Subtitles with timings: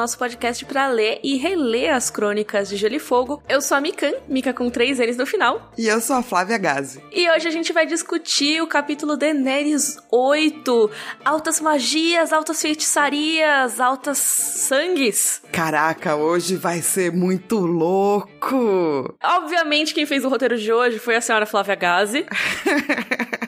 [0.00, 3.42] nosso podcast para ler e reler as crônicas de Gelo e Fogo.
[3.46, 5.70] Eu sou a Mikan, Mika com três N's no final.
[5.76, 7.02] E eu sou a Flávia Gazi.
[7.12, 10.90] E hoje a gente vai discutir o capítulo Daenerys 8.
[11.22, 15.42] Altas magias, altas feitiçarias, altas sangues.
[15.52, 19.14] Caraca, hoje vai ser muito louco!
[19.22, 22.24] Obviamente quem fez o roteiro de hoje foi a senhora Flávia Gazi.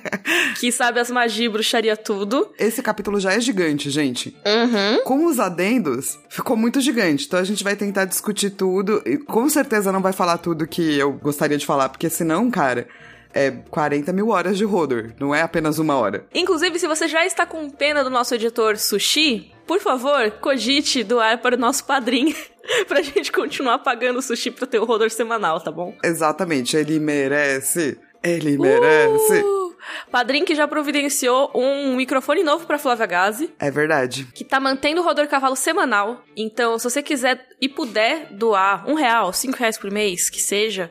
[0.59, 2.53] que sabe as magias e bruxaria tudo.
[2.59, 4.37] Esse capítulo já é gigante, gente.
[4.47, 5.05] Uhum.
[5.05, 7.27] Com os adendos, ficou muito gigante.
[7.27, 9.03] Então a gente vai tentar discutir tudo.
[9.07, 12.87] E com certeza não vai falar tudo que eu gostaria de falar, porque senão, cara.
[13.35, 16.27] É 40 mil horas de Rodor, não é apenas uma hora.
[16.35, 21.41] Inclusive, se você já está com pena do nosso editor Sushi, por favor, cogite doar
[21.41, 22.37] para o nosso padrinho.
[22.87, 25.95] pra gente continuar pagando sushi pro teu Rodor semanal, tá bom?
[26.02, 27.99] Exatamente, ele merece.
[28.23, 29.43] Ele merece.
[29.43, 29.62] Uh!
[30.11, 33.52] Padrinho que já providenciou um microfone novo pra Flávia Gazi.
[33.59, 34.27] É verdade.
[34.35, 36.24] Que tá mantendo o Rodor Cavalo semanal.
[36.37, 40.91] Então, se você quiser e puder doar um real, cinco reais por mês, que seja,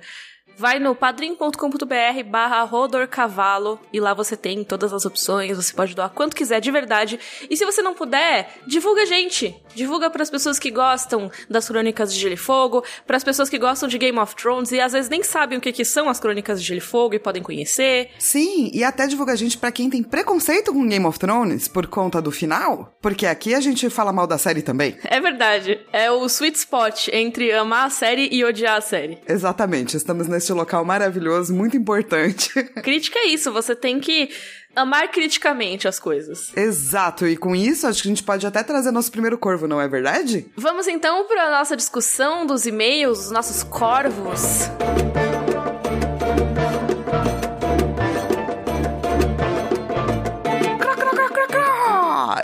[0.62, 6.12] vai no padrim.com.br barra rodorcavalo e lá você tem todas as opções, você pode doar
[6.12, 7.20] quanto quiser de verdade.
[7.50, 9.56] E se você não puder, divulga a gente.
[9.74, 13.50] Divulga para as pessoas que gostam das crônicas de Gelo e Fogo, para as pessoas
[13.50, 16.08] que gostam de Game of Thrones e às vezes nem sabem o que, que são
[16.08, 18.12] as crônicas de Gelo e Fogo e podem conhecer.
[18.20, 21.88] Sim, e até divulga a gente para quem tem preconceito com Game of Thrones por
[21.88, 24.96] conta do final, porque aqui a gente fala mal da série também.
[25.06, 25.80] É verdade.
[25.92, 29.18] É o sweet spot entre amar a série e odiar a série.
[29.28, 32.52] Exatamente, estamos neste local maravilhoso, muito importante.
[32.84, 34.30] Crítica é isso, você tem que
[34.76, 36.56] amar criticamente as coisas.
[36.56, 39.82] Exato, e com isso acho que a gente pode até trazer nosso primeiro corvo, não
[39.82, 40.46] é verdade?
[40.56, 44.70] Vamos então para a nossa discussão dos e-mails, os nossos corvos.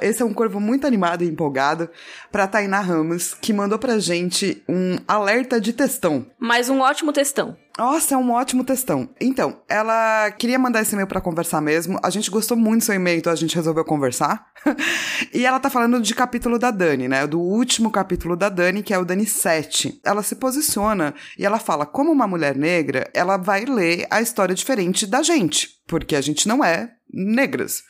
[0.07, 1.89] Esse é um corvo muito animado e empolgado
[2.31, 6.25] para Tainá Ramos, que mandou pra gente um alerta de textão.
[6.39, 7.57] Mais um ótimo textão.
[7.77, 9.09] Nossa, é um ótimo textão.
[9.19, 11.99] Então, ela queria mandar esse e-mail para conversar mesmo.
[12.01, 14.47] A gente gostou muito do seu e-mail, então a gente resolveu conversar.
[15.31, 17.27] e ela tá falando de capítulo da Dani, né?
[17.27, 19.99] Do último capítulo da Dani, que é o Dani 7.
[20.03, 24.55] Ela se posiciona e ela fala: como uma mulher negra, ela vai ler a história
[24.55, 27.83] diferente da gente, porque a gente não é negras.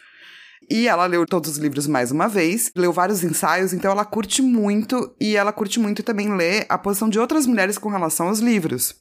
[0.70, 4.42] E ela leu todos os livros mais uma vez, leu vários ensaios, então ela curte
[4.42, 8.40] muito e ela curte muito também ler a posição de outras mulheres com relação aos
[8.40, 8.96] livros.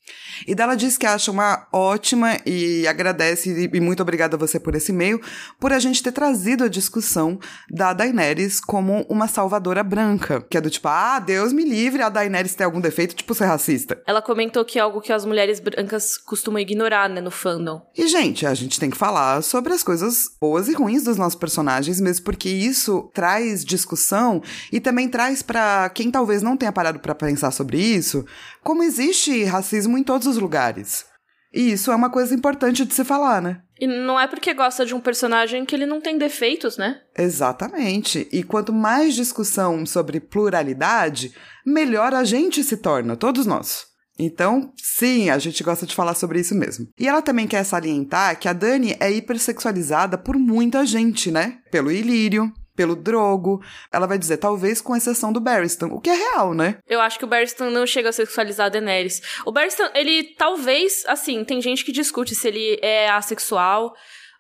[0.47, 4.75] E dela diz que acha uma ótima e agradece e muito obrigada a você por
[4.75, 5.21] esse e-mail,
[5.59, 7.39] por a gente ter trazido a discussão
[7.71, 12.09] da Daenerys como uma salvadora branca, que é do tipo, ah, Deus me livre, a
[12.09, 14.01] Daenerys tem algum defeito, tipo ser racista.
[14.07, 17.83] Ela comentou que é algo que as mulheres brancas costumam ignorar, né, no fandom.
[17.97, 21.39] E gente, a gente tem que falar sobre as coisas boas e ruins dos nossos
[21.47, 24.43] personagens, mesmo porque isso traz discussão
[24.73, 28.27] e também traz para quem talvez não tenha parado para pensar sobre isso,
[28.65, 31.07] como existe racismo em todos os lugares.
[31.55, 33.63] E isso é uma coisa importante de se falar, né?
[33.81, 37.01] E não é porque gosta de um personagem que ele não tem defeitos, né?
[37.17, 38.29] Exatamente.
[38.33, 41.33] E quanto mais discussão sobre pluralidade,
[41.65, 43.87] melhor a gente se torna, todos nós.
[44.19, 46.89] Então, sim, a gente gosta de falar sobre isso mesmo.
[46.99, 51.59] E ela também quer salientar que a Dani é hipersexualizada por muita gente, né?
[51.71, 53.63] Pelo Ilírio, pelo Drogo.
[53.93, 56.79] Ela vai dizer, talvez com exceção do Barristan, o que é real, né?
[56.87, 59.21] Eu acho que o Barristan não chega a sexualizar a Daenerys.
[59.45, 63.95] O Barristan, ele talvez, assim, tem gente que discute se ele é assexual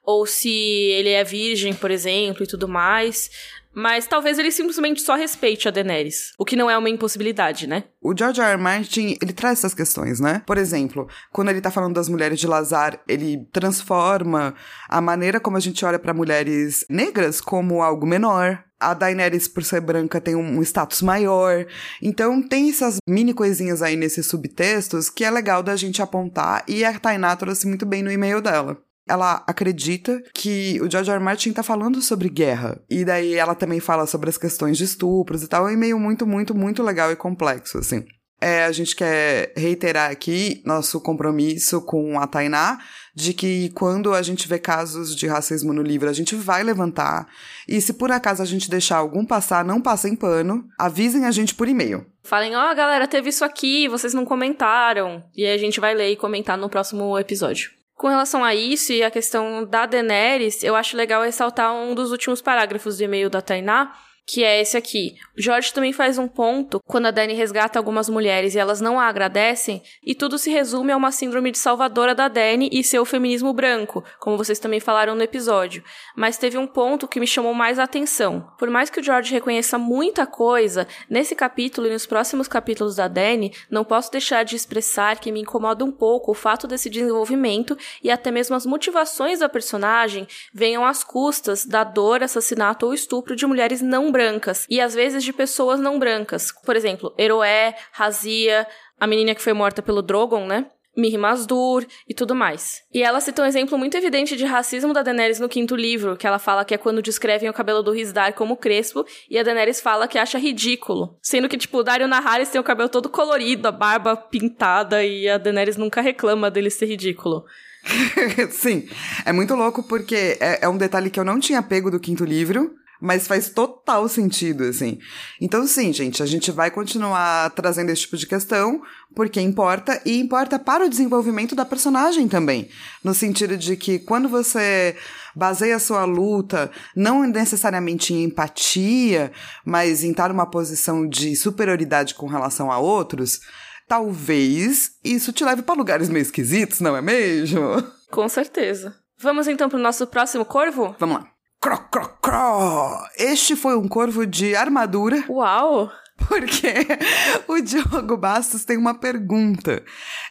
[0.06, 3.28] ou se ele é virgem, por exemplo, e tudo mais.
[3.76, 6.32] Mas talvez ele simplesmente só respeite a Daenerys.
[6.38, 7.84] O que não é uma impossibilidade, né?
[8.00, 8.52] O George R.
[8.52, 8.56] R.
[8.56, 10.40] Martin, ele traz essas questões, né?
[10.46, 14.54] Por exemplo, quando ele tá falando das mulheres de Lazar, ele transforma
[14.88, 19.62] a maneira como a gente olha para mulheres negras como algo menor, a Daenerys, por
[19.62, 21.66] ser branca, tem um status maior.
[22.00, 26.84] Então, tem essas mini coisinhas aí nesses subtextos que é legal da gente apontar e
[26.84, 31.20] a Tainá trouxe muito bem no e-mail dela ela acredita que o George R.
[31.20, 32.80] Martin tá falando sobre guerra.
[32.90, 35.68] E daí ela também fala sobre as questões de estupros e tal.
[35.68, 38.04] É um e-mail muito, muito, muito legal e complexo, assim.
[38.38, 42.78] É, a gente quer reiterar aqui nosso compromisso com a Tainá
[43.14, 47.26] de que quando a gente vê casos de racismo no livro, a gente vai levantar.
[47.66, 51.54] E se por acaso a gente deixar algum passar, não passem pano, avisem a gente
[51.54, 52.04] por e-mail.
[52.22, 55.24] Falem, ó, oh, galera, teve isso aqui, vocês não comentaram.
[55.34, 57.75] E a gente vai ler e comentar no próximo episódio.
[57.96, 62.12] Com relação a isso e a questão da Daenerys, eu acho legal ressaltar um dos
[62.12, 63.90] últimos parágrafos do e-mail da Tainá,
[64.26, 65.14] que é esse aqui.
[65.38, 68.98] O Jorge também faz um ponto quando a Dani resgata algumas mulheres e elas não
[68.98, 73.04] a agradecem, e tudo se resume a uma síndrome de salvadora da Dani e seu
[73.04, 75.84] feminismo branco, como vocês também falaram no episódio.
[76.16, 78.52] Mas teve um ponto que me chamou mais a atenção.
[78.58, 83.06] Por mais que o George reconheça muita coisa, nesse capítulo e nos próximos capítulos da
[83.06, 87.78] Dani, não posso deixar de expressar que me incomoda um pouco o fato desse desenvolvimento
[88.02, 93.36] e até mesmo as motivações da personagem venham às custas da dor, assassinato ou estupro
[93.36, 96.50] de mulheres não brancas e às vezes de pessoas não brancas.
[96.64, 98.66] Por exemplo, Eroé, Razia,
[98.98, 100.64] a menina que foi morta pelo Drogon, né?
[100.96, 102.80] Miri Masdur e tudo mais.
[102.90, 106.26] E ela cita um exemplo muito evidente de racismo da Daenerys no quinto livro, que
[106.26, 109.78] ela fala que é quando descrevem o cabelo do Rizdar como crespo, e a Daenerys
[109.78, 111.18] fala que acha ridículo.
[111.20, 115.28] Sendo que, tipo, o Dario Naharis tem o cabelo todo colorido, a barba pintada, e
[115.28, 117.44] a Daenerys nunca reclama dele ser ridículo.
[118.50, 118.88] Sim,
[119.26, 122.24] é muito louco porque é, é um detalhe que eu não tinha pego do quinto
[122.24, 124.98] livro, mas faz total sentido, assim.
[125.40, 128.80] Então, sim, gente, a gente vai continuar trazendo esse tipo de questão,
[129.14, 132.68] porque importa, e importa para o desenvolvimento da personagem também.
[133.02, 134.96] No sentido de que quando você
[135.34, 139.30] baseia a sua luta não necessariamente em empatia,
[139.64, 143.40] mas em estar numa posição de superioridade com relação a outros,
[143.86, 147.82] talvez isso te leve para lugares meio esquisitos, não é mesmo?
[148.10, 148.94] Com certeza.
[149.18, 150.94] Vamos então para o nosso próximo corvo?
[150.98, 151.35] Vamos lá.
[151.66, 153.08] Cro, cro, cro.
[153.18, 155.24] Este foi um corvo de armadura.
[155.28, 155.90] Uau!
[156.16, 156.72] Porque
[157.48, 159.82] o Diogo Bastos tem uma pergunta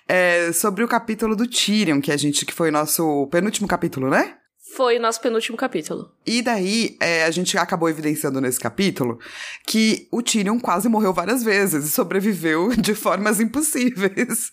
[0.07, 4.37] é, sobre o capítulo do Tyrion, que a gente que foi nosso penúltimo capítulo, né?
[4.75, 6.11] Foi o nosso penúltimo capítulo.
[6.25, 9.17] E daí, é, a gente acabou evidenciando nesse capítulo
[9.65, 14.51] que o Tyrion quase morreu várias vezes e sobreviveu de formas impossíveis.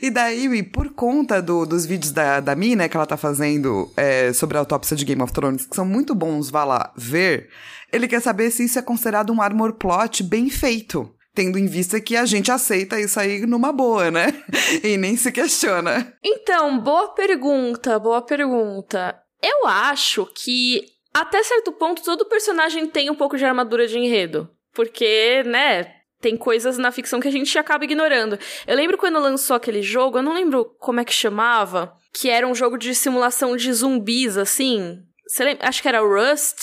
[0.00, 3.92] e daí, por conta do, dos vídeos da, da Mi, né, que ela tá fazendo
[3.96, 7.50] é, sobre a autópsia de Game of Thrones, que são muito bons, vá lá ver,
[7.92, 12.00] ele quer saber se isso é considerado um armor plot bem feito tendo em vista
[12.00, 14.42] que a gente aceita isso aí numa boa, né?
[14.82, 16.14] e nem se questiona.
[16.24, 19.14] Então, boa pergunta, boa pergunta.
[19.42, 24.50] Eu acho que até certo ponto todo personagem tem um pouco de armadura de enredo.
[24.74, 28.38] Porque, né, tem coisas na ficção que a gente acaba ignorando.
[28.66, 32.46] Eu lembro quando lançou aquele jogo, eu não lembro como é que chamava, que era
[32.46, 34.98] um jogo de simulação de zumbis, assim.
[35.38, 35.68] Lembra?
[35.68, 36.58] Acho que era Rust.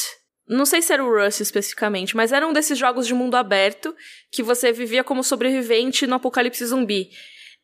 [0.48, 3.96] Não sei se era o Rust especificamente, mas era um desses jogos de mundo aberto
[4.32, 7.10] que você vivia como sobrevivente no apocalipse zumbi.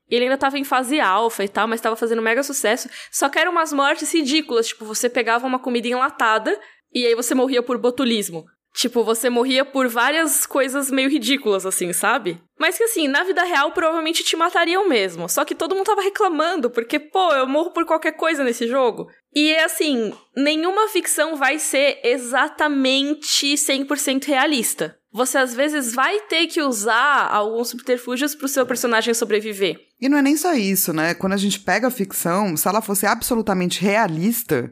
[0.10, 2.90] E ele ainda tava em fase alfa e tal, mas tava fazendo mega sucesso.
[3.12, 4.68] Só que eram umas mortes ridículas.
[4.68, 6.60] Tipo, você pegava uma comida enlatada
[6.94, 8.46] e aí você morria por botulismo.
[8.74, 12.40] Tipo, você morria por várias coisas meio ridículas, assim, sabe?
[12.58, 15.28] Mas que assim, na vida real provavelmente te matariam mesmo.
[15.28, 19.08] Só que todo mundo tava reclamando, porque, pô, eu morro por qualquer coisa nesse jogo.
[19.34, 24.99] E assim, nenhuma ficção vai ser exatamente 100% realista.
[25.12, 29.80] Você às vezes vai ter que usar alguns subterfúgios pro seu personagem sobreviver.
[30.00, 31.14] E não é nem só isso, né?
[31.14, 34.72] Quando a gente pega a ficção, se ela fosse absolutamente realista,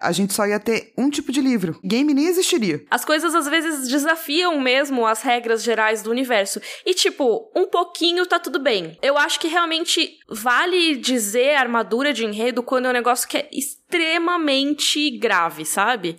[0.00, 1.78] a gente só ia ter um tipo de livro.
[1.82, 2.84] Game nem existiria.
[2.90, 6.60] As coisas às vezes desafiam mesmo as regras gerais do universo.
[6.86, 8.96] E tipo, um pouquinho tá tudo bem.
[9.02, 13.48] Eu acho que realmente vale dizer armadura de enredo quando é um negócio que é
[13.52, 16.16] extremamente grave, sabe?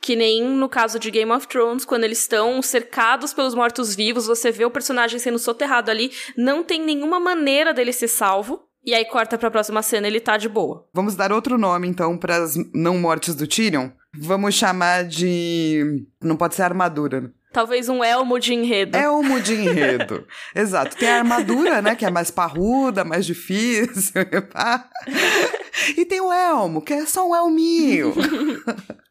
[0.00, 4.50] Que nem no caso de Game of Thrones, quando eles estão cercados pelos mortos-vivos, você
[4.50, 8.66] vê o personagem sendo soterrado ali, não tem nenhuma maneira dele ser salvo.
[8.82, 10.88] E aí corta pra próxima cena, ele tá de boa.
[10.94, 13.90] Vamos dar outro nome, então, para as não mortes do Tyrion?
[14.16, 16.06] Vamos chamar de.
[16.22, 17.20] Não pode ser armadura.
[17.20, 17.30] Né?
[17.52, 18.96] Talvez um elmo de enredo.
[18.96, 20.26] Elmo de enredo.
[20.54, 20.96] Exato.
[20.96, 21.94] Tem a armadura, né?
[21.94, 24.22] Que é mais parruda, mais difícil.
[25.96, 28.14] e tem o elmo, que é só um elminho.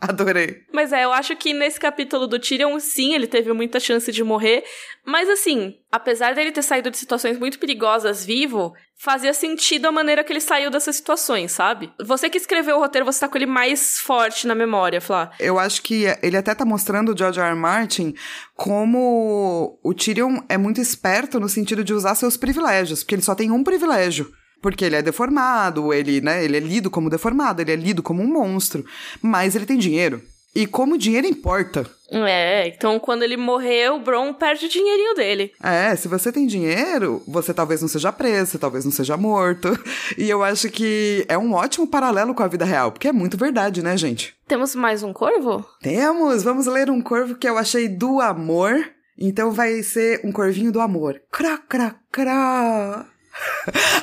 [0.08, 0.62] Adorei.
[0.72, 4.24] Mas é, eu acho que nesse capítulo do Tyrion, sim, ele teve muita chance de
[4.24, 4.64] morrer.
[5.04, 10.24] Mas assim, apesar dele ter saído de situações muito perigosas vivo, fazia sentido a maneira
[10.24, 11.92] que ele saiu dessas situações, sabe?
[12.02, 15.30] Você que escreveu o roteiro, você tá com ele mais forte na memória, Flá.
[15.38, 17.48] Eu acho que ele até tá mostrando o George R.
[17.48, 17.56] R.
[17.56, 18.14] Martin
[18.54, 23.34] como o Tyrion é muito esperto no sentido de usar seus privilégios, porque ele só
[23.34, 27.72] tem um privilégio porque ele é deformado, ele, né, ele é lido como deformado, ele
[27.72, 28.84] é lido como um monstro,
[29.22, 30.22] mas ele tem dinheiro.
[30.54, 31.88] E como dinheiro importa.
[32.10, 35.52] É, então quando ele morreu, o Bron perde o dinheirinho dele.
[35.62, 39.68] É, se você tem dinheiro, você talvez não seja preso, talvez não seja morto.
[40.18, 43.36] E eu acho que é um ótimo paralelo com a vida real, porque é muito
[43.36, 44.34] verdade, né, gente?
[44.48, 45.64] Temos mais um corvo?
[45.80, 46.42] Temos!
[46.42, 48.74] Vamos ler um corvo que eu achei do amor.
[49.16, 51.20] Então vai ser um corvinho do amor.
[51.30, 53.06] Crá, crá, crá.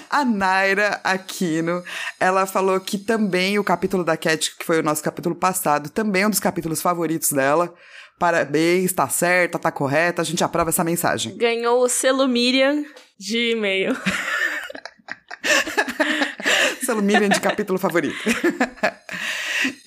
[0.09, 1.83] A Naira Aquino,
[2.19, 6.23] ela falou que também o capítulo da Cat, que foi o nosso capítulo passado, também
[6.23, 7.73] é um dos capítulos favoritos dela,
[8.19, 11.37] Parabéns, tá certa, tá correta, a gente aprova essa mensagem.
[11.37, 12.83] Ganhou o selo Miriam
[13.17, 13.95] de e-mail.
[16.83, 18.17] selo Miriam de capítulo favorito.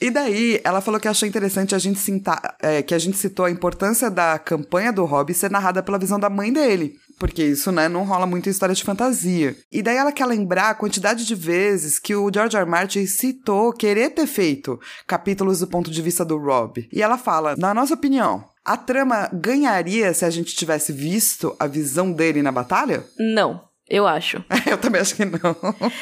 [0.00, 3.44] E daí, ela falou que achou interessante a gente citar, é, que a gente citou
[3.44, 6.98] a importância da campanha do Hobby ser narrada pela visão da mãe dele.
[7.20, 9.54] Porque isso, né, não rola muito em história de fantasia.
[9.70, 12.62] E daí ela quer lembrar a quantidade de vezes que o George R.
[12.62, 12.70] R.
[12.70, 16.88] Martin citou querer ter feito capítulos do ponto de vista do Rob.
[16.90, 21.66] E ela fala, na nossa opinião, a trama ganharia se a gente tivesse visto a
[21.66, 23.04] visão dele na batalha?
[23.18, 24.42] Não, eu acho.
[24.66, 25.38] eu também acho que não.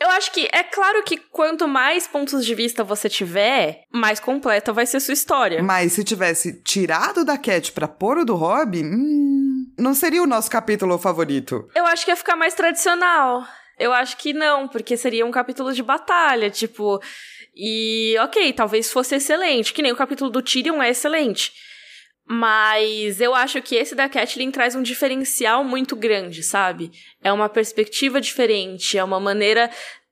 [0.00, 4.72] Eu acho que é claro que quanto mais pontos de vista você tiver, mais completa
[4.72, 5.62] vai ser sua história.
[5.62, 10.26] Mas se tivesse tirado da Cat pra pôr o do Rob, hum, não seria o
[10.26, 11.68] nosso capítulo favorito.
[11.74, 13.44] Eu acho que ia ficar mais tradicional.
[13.78, 17.00] Eu acho que não, porque seria um capítulo de batalha, tipo.
[17.54, 21.52] E ok, talvez fosse excelente, que nem o capítulo do Tyrion é excelente.
[22.28, 26.90] Mas eu acho que esse da Catelyn traz um diferencial muito grande, sabe?
[27.22, 29.70] É uma perspectiva diferente, é uma maneira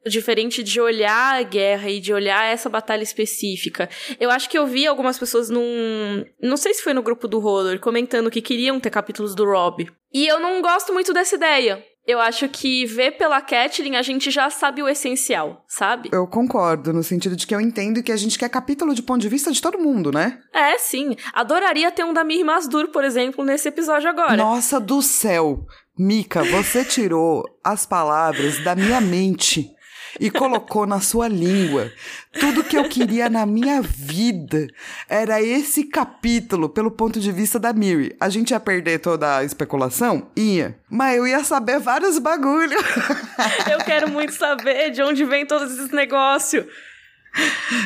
[0.08, 3.88] diferente de olhar a guerra e de olhar essa batalha específica.
[4.18, 6.24] Eu acho que eu vi algumas pessoas num.
[6.40, 9.86] Não sei se foi no grupo do Roller, comentando que queriam ter capítulos do Rob.
[10.12, 11.84] E eu não gosto muito dessa ideia.
[12.06, 16.08] Eu acho que ver pela Catelyn a gente já sabe o essencial, sabe?
[16.12, 19.20] Eu concordo, no sentido de que eu entendo que a gente quer capítulo de ponto
[19.20, 20.38] de vista de todo mundo, né?
[20.54, 21.16] É, sim.
[21.32, 24.36] Adoraria ter um da Mir Masdur, por exemplo, nesse episódio agora.
[24.36, 25.66] Nossa do céu!
[25.98, 29.74] Mika, você tirou as palavras da minha mente
[30.20, 31.90] e colocou na sua língua.
[32.38, 34.66] Tudo que eu queria na minha vida
[35.08, 38.14] era esse capítulo pelo ponto de vista da Miri.
[38.20, 40.30] A gente ia perder toda a especulação?
[40.36, 40.78] Ia.
[40.90, 42.78] Mas eu ia saber vários bagulho.
[43.70, 46.66] eu quero muito saber de onde vem todos esses negócios.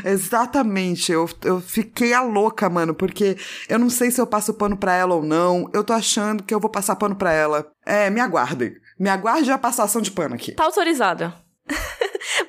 [0.05, 3.37] Exatamente, eu, eu fiquei a louca, mano, porque
[3.69, 5.69] eu não sei se eu passo pano pra ela ou não.
[5.73, 7.67] Eu tô achando que eu vou passar pano pra ela.
[7.85, 8.75] É, me aguardem.
[8.99, 10.53] Me aguarde a passação de pano aqui.
[10.53, 11.35] Tá autorizada.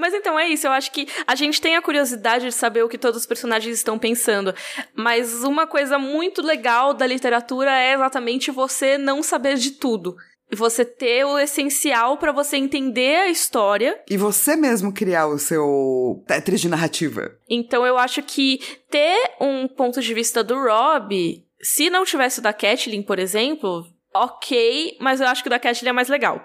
[0.02, 2.90] Mas então é isso, eu acho que a gente tem a curiosidade de saber o
[2.90, 4.52] que todos os personagens estão pensando.
[4.96, 10.16] Mas uma coisa muito legal da literatura é exatamente você não saber de tudo.
[10.52, 14.02] Você ter o essencial para você entender a história.
[14.10, 17.38] E você mesmo criar o seu Tetris de narrativa.
[17.48, 22.42] Então eu acho que ter um ponto de vista do Rob, se não tivesse o
[22.42, 26.44] da Catelyn, por exemplo, ok, mas eu acho que o da Catelyn é mais legal.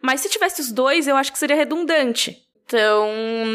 [0.00, 2.44] Mas se tivesse os dois, eu acho que seria redundante.
[2.66, 3.08] Então,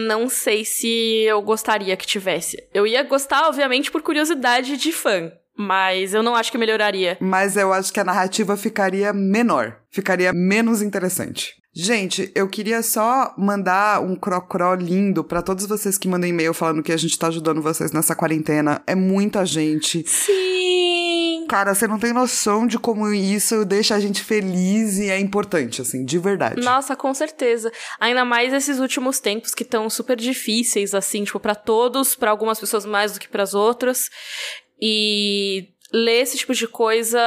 [0.07, 2.63] não sei se eu gostaria que tivesse.
[2.73, 5.31] Eu ia gostar, obviamente, por curiosidade de fã.
[5.57, 7.17] Mas eu não acho que melhoraria.
[7.19, 9.77] Mas eu acho que a narrativa ficaria menor.
[9.91, 11.59] Ficaria menos interessante.
[11.73, 16.81] Gente, eu queria só mandar um crocró lindo para todos vocês que mandam e-mail falando
[16.81, 18.81] que a gente tá ajudando vocês nessa quarentena.
[18.87, 20.03] É muita gente.
[20.07, 20.98] Sim!
[21.49, 25.81] Cara, você não tem noção de como isso deixa a gente feliz e é importante,
[25.81, 26.61] assim, de verdade.
[26.61, 27.71] Nossa, com certeza.
[27.99, 32.59] Ainda mais esses últimos tempos que estão super difíceis, assim, tipo, para todos, para algumas
[32.59, 34.11] pessoas mais do que para as outras.
[34.79, 37.19] E ler esse tipo de coisa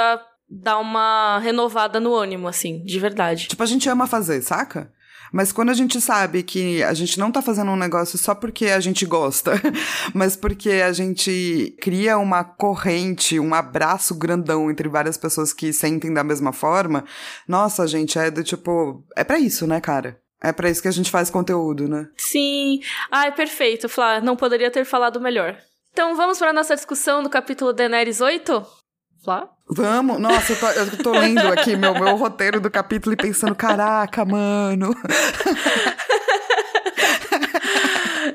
[0.48, 3.48] dá uma renovada no ânimo, assim, de verdade.
[3.48, 4.92] Tipo, a gente ama fazer, saca?
[5.32, 8.66] Mas quando a gente sabe que a gente não tá fazendo um negócio só porque
[8.66, 9.52] a gente gosta,
[10.14, 16.12] mas porque a gente cria uma corrente, um abraço grandão entre várias pessoas que sentem
[16.12, 17.04] da mesma forma,
[17.48, 19.02] nossa, gente, é do tipo.
[19.16, 20.20] É para isso, né, cara?
[20.42, 22.08] É para isso que a gente faz conteúdo, né?
[22.16, 22.80] Sim.
[23.10, 24.20] Ai, perfeito, Flá.
[24.20, 25.56] Não poderia ter falado melhor.
[25.92, 28.81] Então vamos para nossa discussão do capítulo Daenerys 8?
[29.22, 29.48] Flá?
[29.68, 33.54] Vamos, nossa, eu tô, eu tô lendo aqui meu, meu roteiro do capítulo e pensando,
[33.54, 34.92] caraca, mano.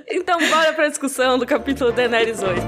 [0.08, 2.62] então bora pra discussão do capítulo Daenerys 8.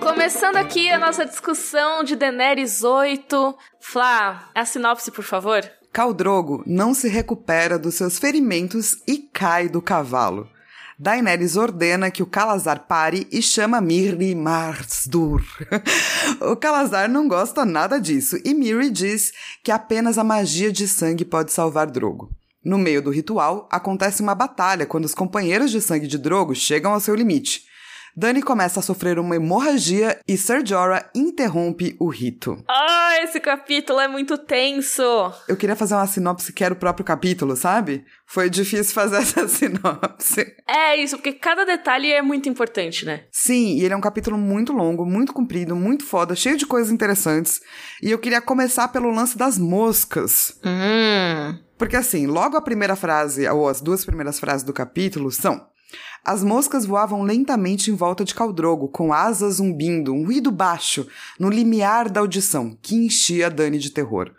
[0.00, 3.56] Começando aqui a nossa discussão de Daenerys 8.
[3.80, 5.62] Flá, a sinopse, por favor.
[5.92, 10.57] Caldrogo não se recupera dos seus ferimentos e cai do cavalo.
[11.00, 15.44] Daenerys ordena que o Calazar pare e chama Mirri Marsdur.
[16.42, 21.24] o Calazar não gosta nada disso e Mirri diz que apenas a magia de sangue
[21.24, 22.30] pode salvar Drogo.
[22.64, 26.92] No meio do ritual, acontece uma batalha quando os companheiros de sangue de Drogo chegam
[26.92, 27.67] ao seu limite.
[28.16, 32.62] Dani começa a sofrer uma hemorragia e Ser Jorah interrompe o rito.
[32.68, 35.02] Ah, esse capítulo é muito tenso!
[35.46, 38.04] Eu queria fazer uma sinopse que era o próprio capítulo, sabe?
[38.26, 40.54] Foi difícil fazer essa sinopse.
[40.66, 43.24] É isso, porque cada detalhe é muito importante, né?
[43.30, 46.92] Sim, e ele é um capítulo muito longo, muito comprido, muito foda, cheio de coisas
[46.92, 47.60] interessantes.
[48.02, 50.58] E eu queria começar pelo lance das moscas.
[50.64, 51.58] Hum.
[51.76, 55.64] Porque assim, logo a primeira frase, ou as duas primeiras frases do capítulo são
[56.24, 61.06] As moscas voavam lentamente em volta de Caldrogo, com asas zumbindo, um ruído baixo,
[61.38, 64.32] no limiar da audição, que enchia Dani de terror.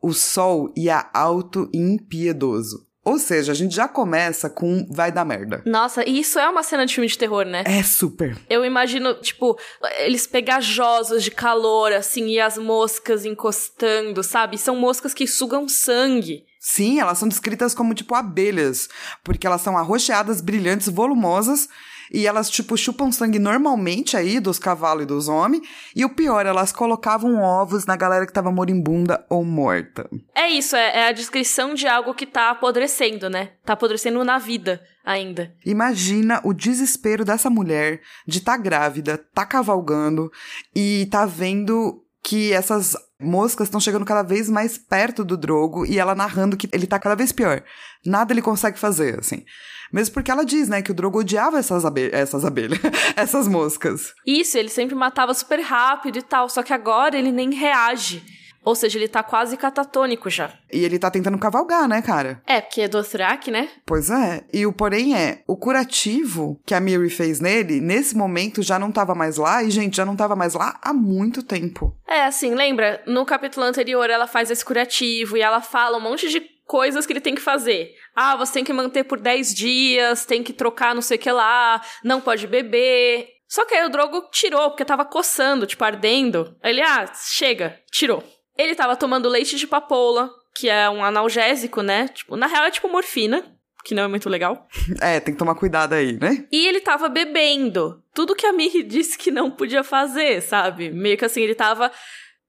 [0.00, 2.88] O sol ia alto e impiedoso.
[3.08, 5.62] Ou seja, a gente já começa com vai dar merda.
[5.64, 7.64] Nossa, e isso é uma cena de filme de terror, né?
[7.64, 8.36] É super.
[8.50, 9.58] Eu imagino, tipo,
[10.00, 14.58] eles pegajosos de calor, assim, e as moscas encostando, sabe?
[14.58, 16.44] São moscas que sugam sangue.
[16.70, 18.90] Sim, elas são descritas como tipo abelhas,
[19.24, 21.66] porque elas são arroxeadas, brilhantes, volumosas
[22.12, 25.66] e elas, tipo, chupam sangue normalmente aí dos cavalos e dos homens.
[25.96, 30.10] E o pior, elas colocavam ovos na galera que tava moribunda ou morta.
[30.34, 33.52] É isso, é, é a descrição de algo que tá apodrecendo, né?
[33.64, 35.54] Tá apodrecendo na vida ainda.
[35.64, 40.30] Imagina o desespero dessa mulher de tá grávida, tá cavalgando
[40.76, 45.98] e tá vendo que essas moscas estão chegando cada vez mais perto do Drogo e
[45.98, 47.62] ela narrando que ele tá cada vez pior.
[48.04, 49.44] Nada ele consegue fazer, assim.
[49.92, 52.78] Mesmo porque ela diz, né, que o Drogo odiava essas, abe essas abelhas,
[53.16, 54.12] essas moscas.
[54.26, 58.22] Isso, ele sempre matava super rápido e tal, só que agora ele nem reage.
[58.64, 60.52] Ou seja, ele tá quase catatônico já.
[60.72, 62.42] E ele tá tentando cavalgar, né, cara?
[62.46, 63.68] É, porque é do Thrak, né?
[63.86, 64.44] Pois é.
[64.52, 68.92] E o porém é, o curativo que a Miri fez nele, nesse momento já não
[68.92, 71.96] tava mais lá, e, gente, já não tava mais lá há muito tempo.
[72.06, 73.02] É, assim, lembra?
[73.06, 77.12] No capítulo anterior ela faz esse curativo e ela fala um monte de coisas que
[77.12, 77.94] ele tem que fazer.
[78.14, 81.30] Ah, você tem que manter por 10 dias, tem que trocar não sei o que
[81.30, 83.28] lá, não pode beber.
[83.48, 86.54] Só que aí o Drogo tirou, porque tava coçando, tipo, ardendo.
[86.62, 88.22] Ele, ah, chega, tirou.
[88.58, 92.08] Ele tava tomando leite de papoula, que é um analgésico, né?
[92.08, 93.44] Tipo, na real é tipo morfina,
[93.84, 94.66] que não é muito legal.
[95.00, 96.44] É, tem que tomar cuidado aí, né?
[96.50, 98.02] E ele tava bebendo.
[98.12, 100.90] Tudo que a Miri disse que não podia fazer, sabe?
[100.90, 101.92] Meio que assim, ele tava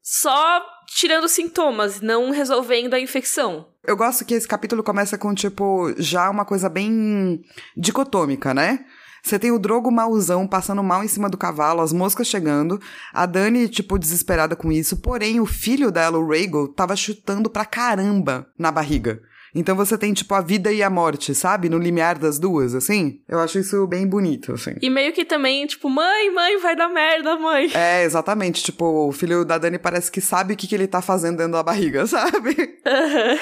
[0.02, 3.68] só tirando sintomas, não resolvendo a infecção.
[3.86, 7.42] Eu gosto que esse capítulo começa com, tipo, já uma coisa bem
[7.78, 8.84] dicotômica, né?
[9.24, 12.80] Você tem o Drogo mauzão passando mal em cima do cavalo, as moscas chegando,
[13.14, 17.66] a Dani, tipo, desesperada com isso, porém o filho dela, o Rhaegal, tava chutando pra
[17.66, 19.22] caramba na barriga.
[19.54, 21.70] Então você tem, tipo, a vida e a morte, sabe?
[21.70, 23.20] No limiar das duas, assim.
[23.28, 24.76] Eu acho isso bem bonito, assim.
[24.82, 27.72] E meio que também, tipo, mãe, mãe, vai dar merda, mãe.
[27.74, 28.64] É, exatamente.
[28.64, 31.54] Tipo, o filho da Dani parece que sabe o que, que ele tá fazendo dentro
[31.54, 32.50] da barriga, sabe?
[32.86, 33.40] Uhum.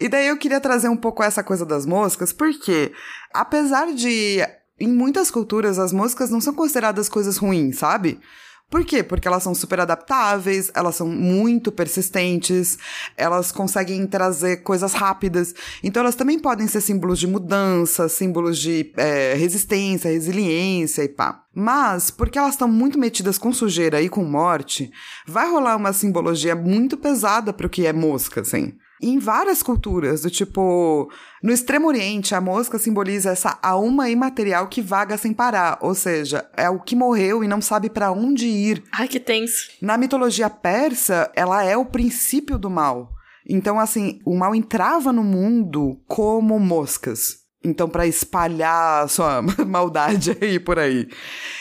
[0.00, 2.92] E daí eu queria trazer um pouco essa coisa das moscas, porque
[3.32, 4.40] apesar de.
[4.80, 8.18] Em muitas culturas, as moscas não são consideradas coisas ruins, sabe?
[8.70, 9.02] Por quê?
[9.02, 12.78] Porque elas são super adaptáveis, elas são muito persistentes,
[13.16, 15.52] elas conseguem trazer coisas rápidas.
[15.82, 21.42] Então, elas também podem ser símbolos de mudança, símbolos de é, resistência, resiliência e pá.
[21.52, 24.90] Mas, porque elas estão muito metidas com sujeira e com morte,
[25.26, 30.30] vai rolar uma simbologia muito pesada pro que é mosca, assim em várias culturas, do
[30.30, 31.10] tipo,
[31.42, 36.48] no Extremo Oriente, a mosca simboliza essa alma imaterial que vaga sem parar, ou seja,
[36.56, 38.82] é o que morreu e não sabe para onde ir.
[38.92, 39.70] Ai, que tenso.
[39.80, 43.10] Na mitologia persa, ela é o princípio do mal.
[43.48, 47.40] Então, assim, o mal entrava no mundo como moscas.
[47.62, 51.08] Então, para espalhar a sua maldade aí por aí.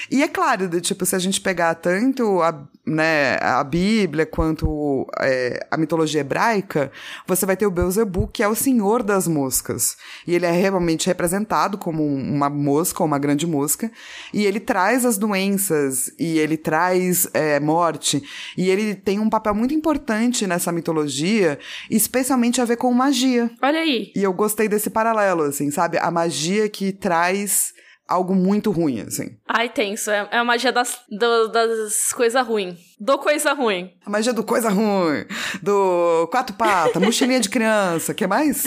[0.09, 5.07] E é claro, de, tipo, se a gente pegar tanto a, né, a Bíblia quanto
[5.19, 6.91] é, a mitologia hebraica,
[7.27, 9.95] você vai ter o Beelzebub, que é o senhor das moscas.
[10.25, 13.91] E ele é realmente representado como uma mosca, uma grande mosca.
[14.33, 18.23] E ele traz as doenças, e ele traz é, morte.
[18.57, 23.51] E ele tem um papel muito importante nessa mitologia, especialmente a ver com magia.
[23.61, 24.11] Olha aí.
[24.15, 25.97] E eu gostei desse paralelo, assim, sabe?
[25.97, 27.73] A magia que traz
[28.09, 29.37] algo muito ruim, assim.
[29.47, 30.09] Ai, tenso.
[30.09, 32.79] É, é a magia das, do, das coisas ruins.
[32.99, 33.93] Do coisa ruim.
[34.05, 35.25] A magia do coisa ruim.
[35.61, 38.13] Do quatro patas, mochilinha de criança.
[38.13, 38.65] que mais?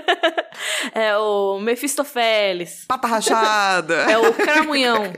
[0.94, 2.86] é o Mephistofeles.
[2.88, 3.94] Pata rachada.
[4.10, 5.12] é o cramunhão.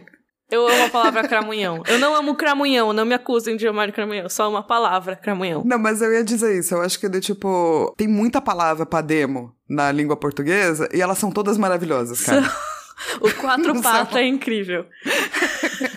[0.50, 1.80] Eu amo a palavra cramunhão.
[1.86, 4.28] Eu não amo cramunhão, não me acusem de amar cramunhão.
[4.28, 5.62] Só uma palavra, cramunhão.
[5.64, 6.74] Não, mas eu ia dizer isso.
[6.74, 11.18] Eu acho que, de, tipo, tem muita palavra pra demo na língua portuguesa e elas
[11.18, 12.42] são todas maravilhosas, cara.
[13.20, 14.86] O quatro patas é incrível.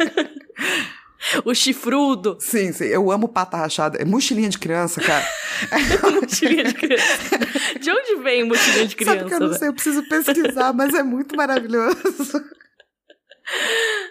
[1.45, 2.37] o chifrudo.
[2.39, 2.85] Sim, sim.
[2.85, 3.97] Eu amo pata rachada.
[3.97, 5.25] É mochilinha de criança, cara.
[6.21, 7.37] mochilinha de criança.
[7.79, 9.17] De onde vem mochilinha de criança?
[9.19, 12.43] Sabe que eu não sei, eu preciso pesquisar, mas é muito maravilhoso.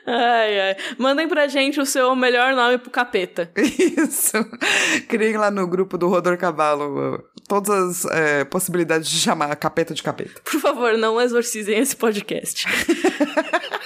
[0.06, 0.76] Ai, ai.
[0.98, 3.50] Mandem pra gente o seu melhor nome pro capeta.
[3.56, 4.32] Isso.
[5.08, 10.02] Criem lá no grupo do Rodor Cavalo todas as é, possibilidades de chamar capeta de
[10.02, 10.40] capeta.
[10.42, 12.66] Por favor, não exorcizem esse podcast.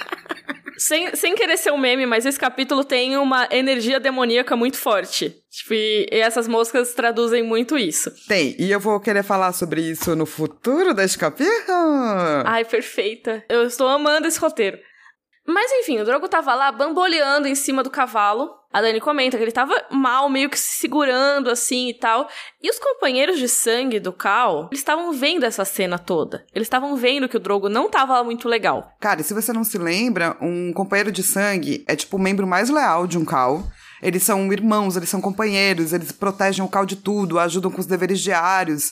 [0.77, 5.35] Sem, sem querer ser um meme, mas esse capítulo tem uma energia demoníaca muito forte.
[5.49, 8.11] Tipo, e essas moscas traduzem muito isso.
[8.27, 12.43] Tem, e eu vou querer falar sobre isso no futuro deste capítulo.
[12.45, 13.43] Ai, perfeita.
[13.49, 14.77] Eu estou amando esse roteiro.
[15.47, 18.51] Mas enfim, o Drogo tava lá bamboleando em cima do cavalo.
[18.71, 22.27] A Dani comenta que ele tava mal, meio que se segurando assim e tal.
[22.61, 26.45] E os companheiros de sangue do Cal, eles estavam vendo essa cena toda.
[26.53, 28.91] Eles estavam vendo que o Drogo não tava muito legal.
[28.99, 32.69] Cara, se você não se lembra, um companheiro de sangue é tipo o membro mais
[32.69, 33.63] leal de um Cal.
[34.03, 37.87] Eles são irmãos, eles são companheiros, eles protegem o Cal de tudo, ajudam com os
[37.87, 38.91] deveres diários.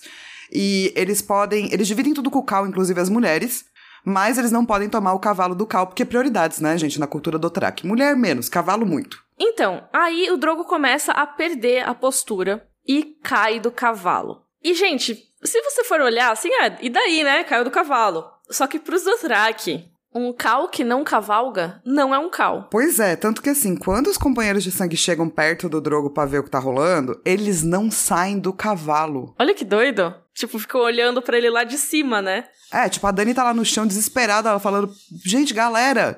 [0.52, 1.72] E eles podem.
[1.74, 3.65] Eles dividem tudo com o Cal, inclusive as mulheres.
[4.06, 7.39] Mas eles não podem tomar o cavalo do Cal, porque prioridades, né, gente, na cultura
[7.39, 7.86] do Otrak.
[7.86, 9.18] Mulher menos, cavalo muito.
[9.38, 14.44] Então, aí o Drogo começa a perder a postura e cai do cavalo.
[14.63, 17.44] E, gente, se você for olhar, assim, é, e daí, né?
[17.44, 18.26] Caiu do cavalo.
[18.50, 22.69] Só que pros Dothraki, um cal que não cavalga não é um cal.
[22.71, 26.25] Pois é, tanto que assim, quando os companheiros de sangue chegam perto do Drogo pra
[26.25, 29.36] ver o que tá rolando, eles não saem do cavalo.
[29.38, 30.15] Olha que doido.
[30.34, 32.45] Tipo, ficou olhando para ele lá de cima, né?
[32.71, 34.91] É, tipo, a Dani tá lá no chão desesperada, ela falando:
[35.23, 36.17] gente, galera,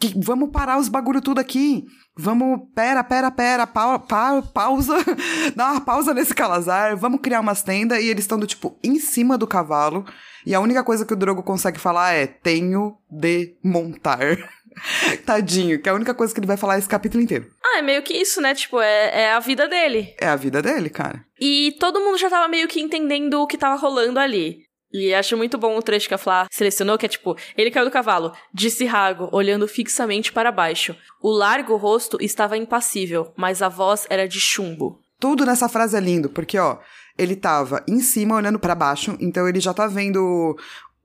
[0.00, 1.84] que, vamos parar os bagulho tudo aqui.
[2.16, 4.94] Vamos, pera, pera, pera, pa, pa, pausa,
[5.56, 9.00] dá uma pausa nesse calazar, vamos criar umas tendas e eles estão do tipo em
[9.00, 10.04] cima do cavalo.
[10.46, 14.36] E a única coisa que o Drogo consegue falar é: tenho de montar.
[15.24, 17.50] Tadinho, que é a única coisa que ele vai falar esse capítulo inteiro.
[17.64, 18.54] Ah, é meio que isso, né?
[18.54, 20.14] Tipo, é, é a vida dele.
[20.20, 21.24] É a vida dele, cara.
[21.40, 24.64] E todo mundo já tava meio que entendendo o que tava rolando ali.
[24.94, 27.84] E acho muito bom o trecho que a Flá selecionou, que é tipo, ele caiu
[27.84, 30.94] do cavalo, disse Rago, olhando fixamente para baixo.
[31.20, 35.00] O largo rosto estava impassível, mas a voz era de chumbo.
[35.18, 36.78] Tudo nessa frase é lindo, porque, ó,
[37.18, 40.56] ele tava em cima olhando para baixo, então ele já tá vendo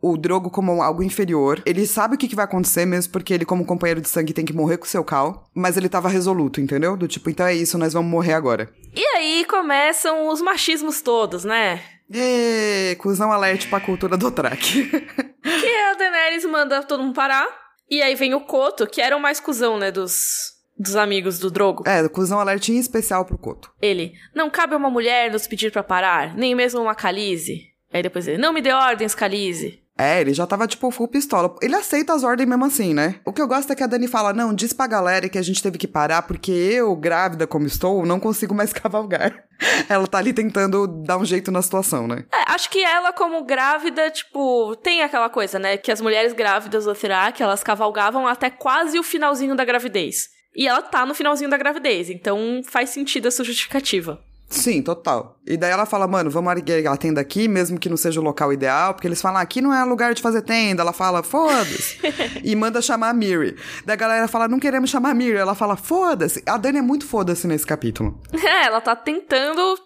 [0.01, 1.61] o Drogo como algo inferior.
[1.65, 4.45] Ele sabe o que, que, vai acontecer mesmo, porque ele, como companheiro de sangue, tem
[4.45, 5.49] que morrer com seu cal.
[5.53, 6.95] Mas ele tava resoluto, entendeu?
[6.95, 8.69] Do tipo, então é isso, nós vamos morrer agora.
[8.95, 11.81] E aí começam os machismos todos, né?
[12.11, 14.89] Ê, cuzão alerte pra cultura do track.
[15.41, 17.47] que a Daenerys manda todo mundo parar.
[17.89, 21.49] E aí vem o Koto, que era o mais cuzão, né, dos, dos amigos do
[21.49, 21.83] Drogo.
[21.87, 23.71] É, cuzão alerte em especial pro Koto.
[23.81, 27.69] Ele, não cabe a uma mulher nos pedir para parar, nem mesmo uma Khaleesi.
[27.91, 29.81] Aí depois ele, não me dê ordens, Khaleesi.
[29.99, 31.53] É, ele já tava, tipo, full pistola.
[31.61, 33.19] Ele aceita as ordens mesmo assim, né?
[33.25, 35.41] O que eu gosto é que a Dani fala, não, diz pra galera que a
[35.41, 39.43] gente teve que parar porque eu, grávida como estou, não consigo mais cavalgar.
[39.89, 42.23] ela tá ali tentando dar um jeito na situação, né?
[42.33, 45.75] É, acho que ela, como grávida, tipo, tem aquela coisa, né?
[45.75, 50.29] Que as mulheres grávidas do Thirak, elas cavalgavam até quase o finalzinho da gravidez.
[50.55, 54.19] E ela tá no finalzinho da gravidez, então faz sentido essa justificativa.
[54.49, 55.37] Sim, total.
[55.45, 58.23] E daí ela fala, mano, vamos erguer a tenda aqui, mesmo que não seja o
[58.23, 60.81] local ideal, porque eles falam, ah, aqui não é lugar de fazer tenda.
[60.81, 61.99] Ela fala, foda-se.
[62.43, 63.55] e manda chamar a Miri.
[63.85, 65.37] Daí a galera fala, não queremos chamar a Miri.
[65.37, 66.41] Ela fala, foda-se.
[66.47, 68.19] A Dani é muito foda-se nesse capítulo.
[68.49, 69.77] É, ela tá tentando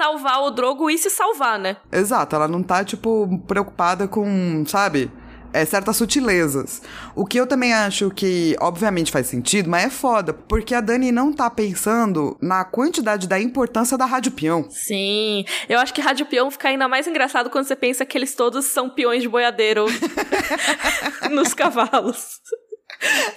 [0.00, 1.76] salvar o Drogo e se salvar, né?
[1.92, 5.10] Exato, ela não tá, tipo, preocupada com, sabe?
[5.52, 6.82] É, certas sutilezas.
[7.14, 11.12] O que eu também acho que, obviamente, faz sentido, mas é foda, porque a Dani
[11.12, 14.68] não tá pensando na quantidade da importância da Rádio Peão.
[14.70, 18.34] Sim, eu acho que Rádio Peão fica ainda mais engraçado quando você pensa que eles
[18.34, 19.86] todos são peões de boiadeiro
[21.30, 22.40] nos cavalos.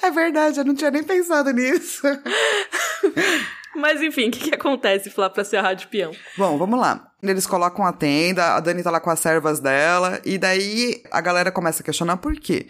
[0.02, 2.02] É verdade, eu não tinha nem pensado nisso.
[3.76, 6.12] Mas enfim, o que, que acontece, Flá, pra ser a Rádio Peão?
[6.38, 7.12] Bom, vamos lá.
[7.22, 11.22] Eles colocam a tenda, a Dani tá lá com as servas dela, e daí a
[11.22, 12.68] galera começa a questionar por quê.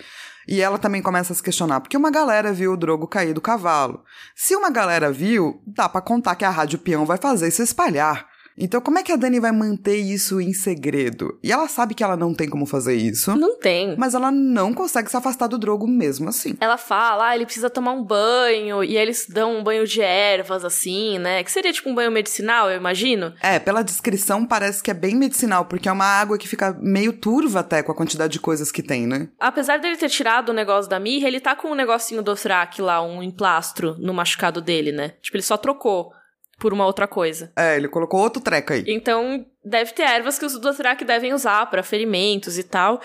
[0.47, 3.41] E ela também começa a se questionar, porque uma galera viu o Drogo cair do
[3.41, 4.03] cavalo.
[4.35, 8.27] Se uma galera viu, dá para contar que a Rádio Peão vai fazer se espalhar.
[8.57, 11.39] Então, como é que a Dani vai manter isso em segredo?
[11.43, 13.35] E ela sabe que ela não tem como fazer isso.
[13.35, 13.95] Não tem.
[13.97, 16.55] Mas ela não consegue se afastar do Drogo mesmo assim.
[16.59, 20.63] Ela fala, ah, ele precisa tomar um banho, e eles dão um banho de ervas,
[20.63, 21.43] assim, né?
[21.43, 23.33] Que seria tipo um banho medicinal, eu imagino.
[23.41, 27.13] É, pela descrição parece que é bem medicinal, porque é uma água que fica meio
[27.13, 29.29] turva até com a quantidade de coisas que tem, né?
[29.39, 32.81] Apesar dele ter tirado o negócio da mirra, ele tá com um negocinho do Thrak
[32.81, 35.13] lá, um emplastro no machucado dele, né?
[35.21, 36.11] Tipo, ele só trocou
[36.59, 37.51] por uma outra coisa.
[37.55, 38.83] É, ele colocou outro treco aí.
[38.87, 43.01] Então, deve ter ervas que os Dothraki devem usar para ferimentos e tal.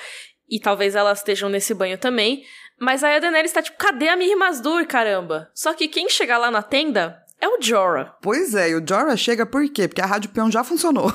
[0.48, 2.44] E talvez elas estejam nesse banho também.
[2.80, 5.50] Mas aí a Daenerys tá tipo, cadê a Mir Mazdur, caramba?
[5.54, 8.16] Só que quem chegar lá na tenda é o Jorah.
[8.22, 9.88] Pois é, e o Jorah chega por quê?
[9.88, 11.12] Porque a Rádio Peão já funcionou.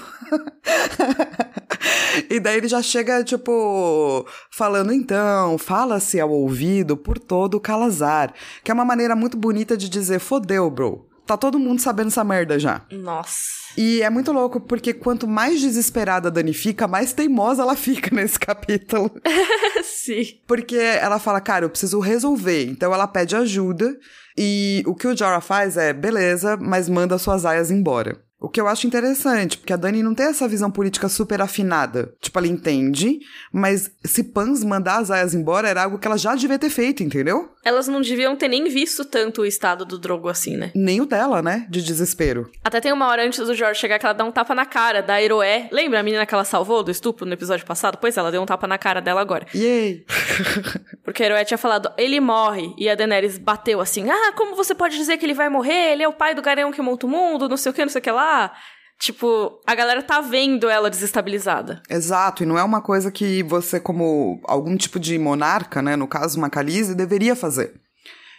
[2.30, 8.34] e daí ele já chega, tipo, falando então, fala-se ao ouvido por todo o Calazar.
[8.64, 12.24] Que é uma maneira muito bonita de dizer, fodeu, bro Tá todo mundo sabendo essa
[12.24, 12.82] merda já.
[12.92, 13.64] Nossa.
[13.78, 18.10] E é muito louco, porque quanto mais desesperada a Dani fica, mais teimosa ela fica
[18.16, 19.10] nesse capítulo.
[19.84, 20.40] Sim.
[20.46, 22.66] Porque ela fala, cara, eu preciso resolver.
[22.66, 23.98] Então ela pede ajuda.
[24.38, 28.18] E o que o Jorah faz é, beleza, mas manda suas aias embora.
[28.44, 32.14] O que eu acho interessante, porque a Dani não tem essa visão política super afinada.
[32.20, 33.20] Tipo, ela entende,
[33.54, 37.02] mas se Pans mandar as aias embora era algo que ela já devia ter feito,
[37.02, 37.54] entendeu?
[37.64, 40.74] Elas não deviam ter nem visto tanto o estado do Drogo assim, né?
[40.76, 41.66] Nem o dela, né?
[41.70, 42.52] De desespero.
[42.62, 45.02] Até tem uma hora antes do George chegar que ela dá um tapa na cara
[45.02, 45.70] da Eroé.
[45.72, 47.98] Lembra a menina que ela salvou do estupro no episódio passado?
[48.02, 49.48] Pois ela deu um tapa na cara dela agora.
[49.56, 50.06] Yay!
[51.04, 52.74] Porque a Eroé tinha falado, ele morre.
[52.78, 55.94] E a Daenerys bateu assim, ah, como você pode dizer que ele vai morrer?
[55.94, 57.90] Ele é o pai do Garão que monta o mundo, não sei o que, não
[57.90, 58.33] sei o que lá.
[59.00, 61.82] Tipo, a galera tá vendo ela desestabilizada.
[61.90, 66.08] Exato, e não é uma coisa que você, como algum tipo de monarca, né, no
[66.08, 67.74] caso uma Khaleesi, deveria fazer.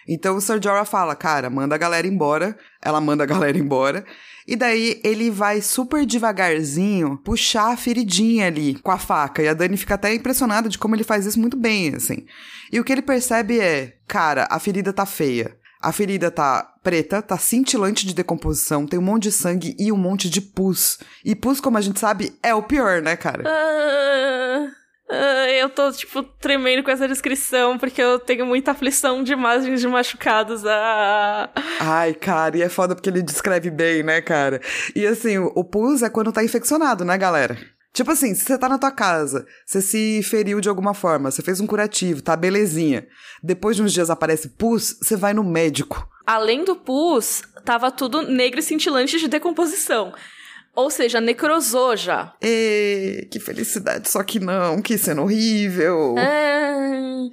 [0.09, 2.57] Então o Sir Jorah fala, cara, manda a galera embora.
[2.83, 4.05] Ela manda a galera embora.
[4.47, 9.43] E daí ele vai super devagarzinho puxar a feridinha ali com a faca.
[9.43, 12.27] E a Dani fica até impressionada de como ele faz isso muito bem, assim.
[12.71, 15.57] E o que ele percebe é, cara, a ferida tá feia.
[15.85, 19.99] A ferida tá preta, tá cintilante de decomposição, tem um monte de sangue e um
[19.99, 20.99] monte de pus.
[21.23, 23.45] E pus, como a gente sabe, é o pior, né, cara?
[23.47, 24.71] Ah,
[25.11, 29.79] ah, eu tô, tipo, tremendo com essa descrição, porque eu tenho muita aflição de imagens
[29.79, 30.65] de machucados.
[30.65, 31.51] Ah.
[31.79, 34.63] Ai, cara, e é foda porque ele descreve bem, né, cara?
[34.97, 37.59] E assim, o, o pus é quando tá infeccionado, né, galera?
[37.95, 41.43] Tipo assim, se você tá na tua casa, você se feriu de alguma forma, você
[41.43, 43.07] fez um curativo, tá belezinha.
[43.41, 46.05] Depois de uns dias aparece pus, você vai no médico.
[46.27, 50.13] Além do pus, tava tudo negro e cintilante de decomposição.
[50.75, 52.35] Ou seja, necrosou já.
[52.43, 56.17] Ê, que felicidade, só que não, que cena horrível.
[56.19, 57.29] Ah.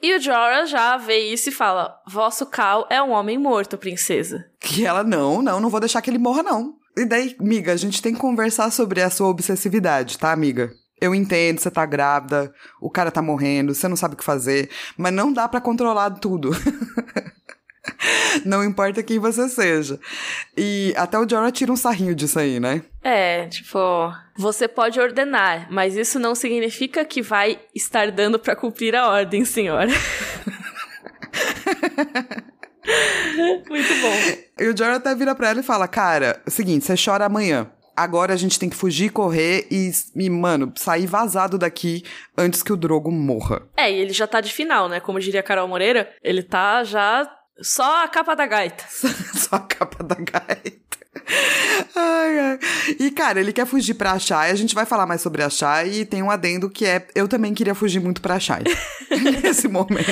[0.00, 4.48] E o Jorah já vê isso e fala: Vosso Cal é um homem morto, princesa.
[4.60, 6.79] Que ela, não, não, não vou deixar que ele morra, não.
[7.00, 10.70] E daí, amiga, a gente tem que conversar sobre a sua obsessividade, tá, amiga?
[11.00, 14.68] Eu entendo, você tá grávida, o cara tá morrendo, você não sabe o que fazer,
[14.98, 16.50] mas não dá para controlar tudo.
[18.44, 19.98] não importa quem você seja.
[20.54, 22.82] E até o Jorah tira um sarrinho disso aí, né?
[23.02, 23.78] É, tipo,
[24.36, 29.42] você pode ordenar, mas isso não significa que vai estar dando para cumprir a ordem,
[29.42, 29.92] senhora.
[33.68, 34.42] Muito bom.
[34.58, 37.26] E o Jorah até vira pra ela e fala: Cara, é o seguinte, você chora
[37.26, 37.70] amanhã.
[37.96, 42.02] Agora a gente tem que fugir, correr e, e, mano, sair vazado daqui
[42.36, 43.62] antes que o Drogo morra.
[43.76, 45.00] É, e ele já tá de final, né?
[45.00, 48.84] Como diria Carol Moreira, ele tá já só a capa da gaita.
[49.34, 50.80] só a capa da gaita.
[51.94, 52.58] Ai, ai.
[52.98, 54.50] E, cara, ele quer fugir pra Shai.
[54.50, 55.90] A gente vai falar mais sobre a Shai.
[55.90, 57.06] E tem um adendo que é...
[57.14, 58.62] Eu também queria fugir muito pra Shai.
[59.42, 60.10] nesse momento.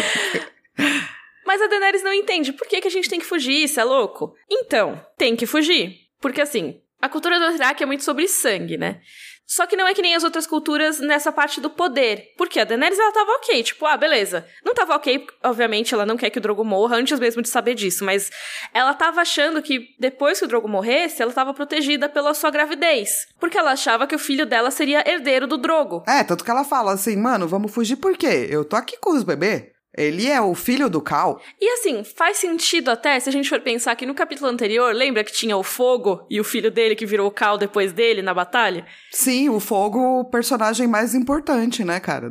[1.48, 2.52] Mas a Daenerys não entende.
[2.52, 3.64] Por que, que a gente tem que fugir?
[3.64, 4.34] Isso é louco?
[4.50, 5.96] Então, tem que fugir.
[6.20, 9.00] Porque, assim, a cultura do Iraque é muito sobre sangue, né?
[9.46, 12.34] Só que não é que nem as outras culturas nessa parte do poder.
[12.36, 13.62] Porque a Daenerys, ela tava ok.
[13.62, 14.46] Tipo, ah, beleza.
[14.62, 17.74] Não tava ok, obviamente, ela não quer que o Drogo morra, antes mesmo de saber
[17.74, 18.04] disso.
[18.04, 18.30] Mas
[18.74, 23.26] ela tava achando que depois que o Drogo morresse, ela tava protegida pela sua gravidez.
[23.40, 26.04] Porque ela achava que o filho dela seria herdeiro do Drogo.
[26.06, 28.48] É, tanto que ela fala assim, mano, vamos fugir por quê?
[28.50, 29.77] Eu tô aqui com os bebês.
[29.98, 31.42] Ele é o filho do Cal.
[31.60, 35.24] E assim, faz sentido até se a gente for pensar que no capítulo anterior, lembra
[35.24, 38.32] que tinha o Fogo e o filho dele que virou o Cal depois dele na
[38.32, 38.86] batalha?
[39.10, 42.30] Sim, o Fogo, o personagem mais importante, né, cara?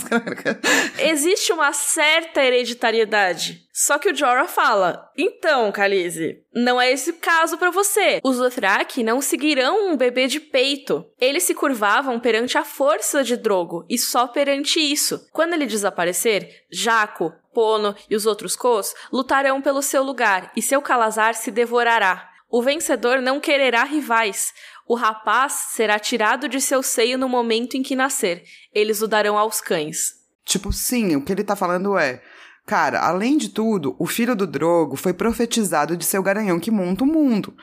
[0.98, 3.68] Existe uma certa hereditariedade.
[3.72, 8.20] Só que o Jorah fala: Então, Khaleesi, não é esse caso para você.
[8.22, 11.04] Os Dothraki não seguirão um bebê de peito.
[11.20, 15.28] Eles se curvavam perante a força de Drogo e só perante isso.
[15.32, 20.82] Quando ele desaparecer, Jaco, Pono e os outros Kos lutarão pelo seu lugar e seu
[20.82, 22.28] Calazar se devorará.
[22.48, 24.52] O vencedor não quererá rivais.
[24.86, 28.42] O rapaz será tirado de seu seio no momento em que nascer.
[28.74, 30.14] Eles o darão aos cães.
[30.44, 32.20] Tipo, sim, o que ele tá falando é
[32.66, 36.70] Cara, além de tudo, o filho do Drogo foi profetizado de ser o garanhão que
[36.70, 37.54] monta o mundo.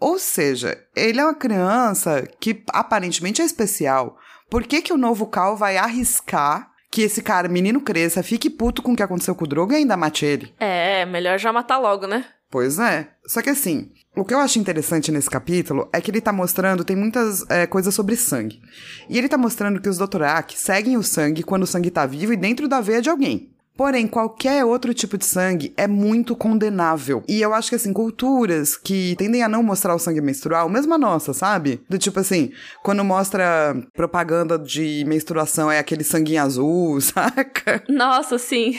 [0.00, 4.16] Ou seja, ele é uma criança que aparentemente é especial.
[4.48, 8.82] Por que, que o novo Cal vai arriscar que esse cara, menino cresça, fique puto
[8.82, 10.54] com o que aconteceu com o Drogo e ainda mate ele?
[10.58, 12.24] É, melhor já matar logo, né?
[12.50, 13.10] Pois é.
[13.26, 16.84] Só que assim, o que eu acho interessante nesse capítulo é que ele tá mostrando,
[16.84, 18.60] tem muitas é, coisas sobre sangue.
[19.08, 22.32] E ele tá mostrando que os Dothraki seguem o sangue quando o sangue tá vivo
[22.32, 23.52] e dentro da veia de alguém.
[23.78, 27.22] Porém, qualquer outro tipo de sangue é muito condenável.
[27.28, 30.94] E eu acho que, assim, culturas que tendem a não mostrar o sangue menstrual, mesmo
[30.94, 31.80] a nossa, sabe?
[31.88, 32.50] Do tipo assim,
[32.82, 37.84] quando mostra propaganda de menstruação é aquele sanguinho azul, saca?
[37.88, 38.76] Nossa, sim.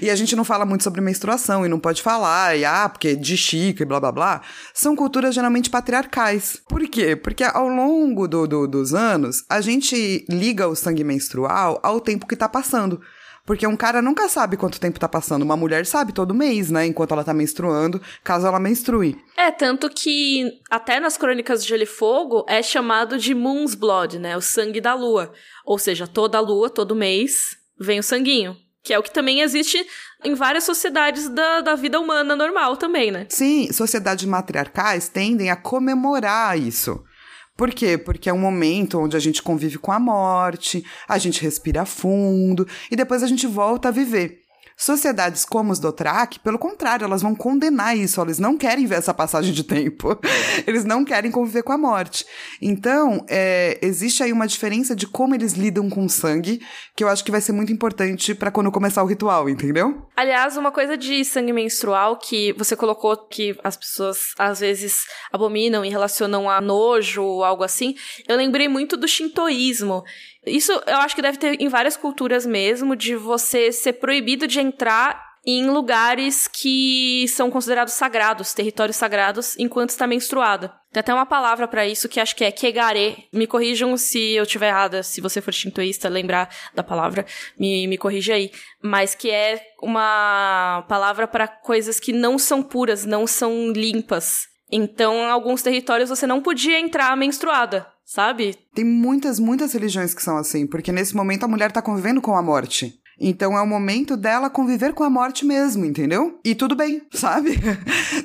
[0.00, 3.08] E a gente não fala muito sobre menstruação e não pode falar, e ah, porque
[3.08, 4.40] é de chico e blá blá blá.
[4.72, 6.58] São culturas geralmente patriarcais.
[6.66, 7.16] Por quê?
[7.16, 12.26] Porque ao longo do, do, dos anos, a gente liga o sangue menstrual ao tempo
[12.26, 12.98] que tá passando.
[13.46, 15.42] Porque um cara nunca sabe quanto tempo tá passando.
[15.42, 16.84] Uma mulher sabe todo mês, né?
[16.84, 19.16] Enquanto ela tá menstruando, caso ela menstrue.
[19.36, 24.18] É, tanto que até nas crônicas de Gelo e Fogo é chamado de Moon's Blood,
[24.18, 24.36] né?
[24.36, 25.32] O sangue da lua.
[25.64, 28.56] Ou seja, toda lua, todo mês, vem o sanguinho.
[28.82, 29.84] Que é o que também existe
[30.24, 33.26] em várias sociedades da, da vida humana normal também, né?
[33.28, 37.02] Sim, sociedades matriarcais tendem a comemorar isso.
[37.56, 37.96] Por quê?
[37.96, 42.68] Porque é um momento onde a gente convive com a morte, a gente respira fundo
[42.90, 44.45] e depois a gente volta a viver.
[44.76, 49.14] Sociedades como os Dothraki, pelo contrário, elas vão condenar isso, eles não querem ver essa
[49.14, 50.18] passagem de tempo,
[50.66, 52.26] eles não querem conviver com a morte.
[52.60, 56.60] Então, é, existe aí uma diferença de como eles lidam com o sangue,
[56.94, 60.06] que eu acho que vai ser muito importante para quando começar o ritual, entendeu?
[60.14, 65.86] Aliás, uma coisa de sangue menstrual que você colocou que as pessoas às vezes abominam
[65.86, 67.94] e relacionam a nojo ou algo assim,
[68.28, 70.04] eu lembrei muito do shintoísmo.
[70.46, 74.60] Isso eu acho que deve ter em várias culturas mesmo, de você ser proibido de
[74.60, 80.74] entrar em lugares que são considerados sagrados, territórios sagrados, enquanto está menstruada.
[80.92, 83.28] Tem até uma palavra para isso que acho que é kegare.
[83.32, 87.24] Me corrijam se eu estiver errada, se você for shintoísta, lembrar da palavra,
[87.56, 88.50] me, me corrija aí.
[88.82, 94.48] Mas que é uma palavra para coisas que não são puras, não são limpas.
[94.70, 98.56] Então, em alguns territórios você não podia entrar menstruada sabe?
[98.72, 102.36] Tem muitas, muitas religiões que são assim, porque nesse momento a mulher tá convivendo com
[102.36, 102.98] a morte.
[103.18, 106.38] Então é o momento dela conviver com a morte mesmo, entendeu?
[106.44, 107.58] E tudo bem, sabe?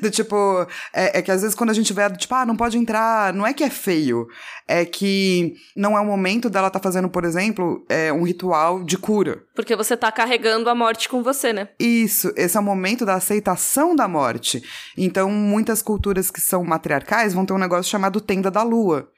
[0.01, 2.77] do tipo, é, é, que às vezes quando a gente vê, tipo, ah, não pode
[2.77, 4.27] entrar, não é que é feio,
[4.67, 8.97] é que não é o momento dela tá fazendo, por exemplo, é, um ritual de
[8.97, 9.41] cura.
[9.55, 11.69] Porque você tá carregando a morte com você, né?
[11.79, 14.61] Isso, esse é o momento da aceitação da morte.
[14.97, 19.09] Então, muitas culturas que são matriarcais vão ter um negócio chamado tenda da lua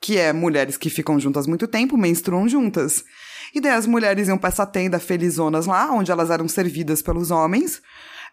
[0.00, 3.04] que é mulheres que ficam juntas muito tempo, menstruam juntas.
[3.54, 7.30] E daí as mulheres iam pra essa tenda felizonas lá, onde elas eram servidas pelos
[7.30, 7.80] homens.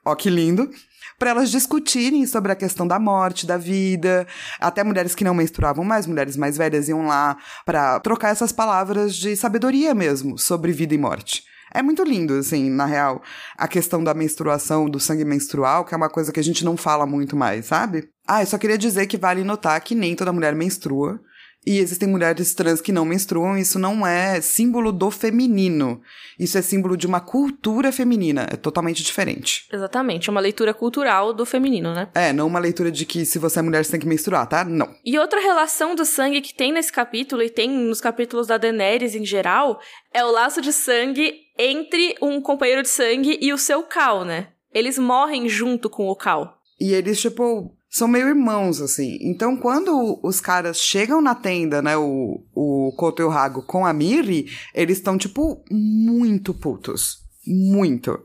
[0.05, 0.69] Ó, que lindo!
[1.17, 4.27] Para elas discutirem sobre a questão da morte, da vida.
[4.59, 9.15] Até mulheres que não menstruavam mais, mulheres mais velhas iam lá para trocar essas palavras
[9.15, 11.43] de sabedoria mesmo sobre vida e morte.
[11.73, 13.21] É muito lindo, assim, na real,
[13.57, 16.77] a questão da menstruação, do sangue menstrual, que é uma coisa que a gente não
[16.77, 18.09] fala muito mais, sabe?
[18.27, 21.19] Ah, eu só queria dizer que vale notar que nem toda mulher menstrua.
[21.65, 26.01] E existem mulheres trans que não menstruam, isso não é símbolo do feminino.
[26.37, 29.65] Isso é símbolo de uma cultura feminina, é totalmente diferente.
[29.71, 32.09] Exatamente, uma leitura cultural do feminino, né?
[32.13, 34.65] É, não uma leitura de que se você é mulher você tem que menstruar, tá?
[34.65, 34.93] Não.
[35.05, 39.15] E outra relação do sangue que tem nesse capítulo e tem nos capítulos da Daenerys
[39.15, 39.79] em geral
[40.13, 44.49] é o laço de sangue entre um companheiro de sangue e o seu Cal, né?
[44.73, 46.57] Eles morrem junto com o Cal.
[46.79, 49.19] E eles, tipo, são meio irmãos, assim.
[49.21, 53.85] Então, quando os caras chegam na tenda, né, o, o Koto e o Hago com
[53.85, 57.19] a Miri, eles estão, tipo, muito putos.
[57.45, 58.19] Muito.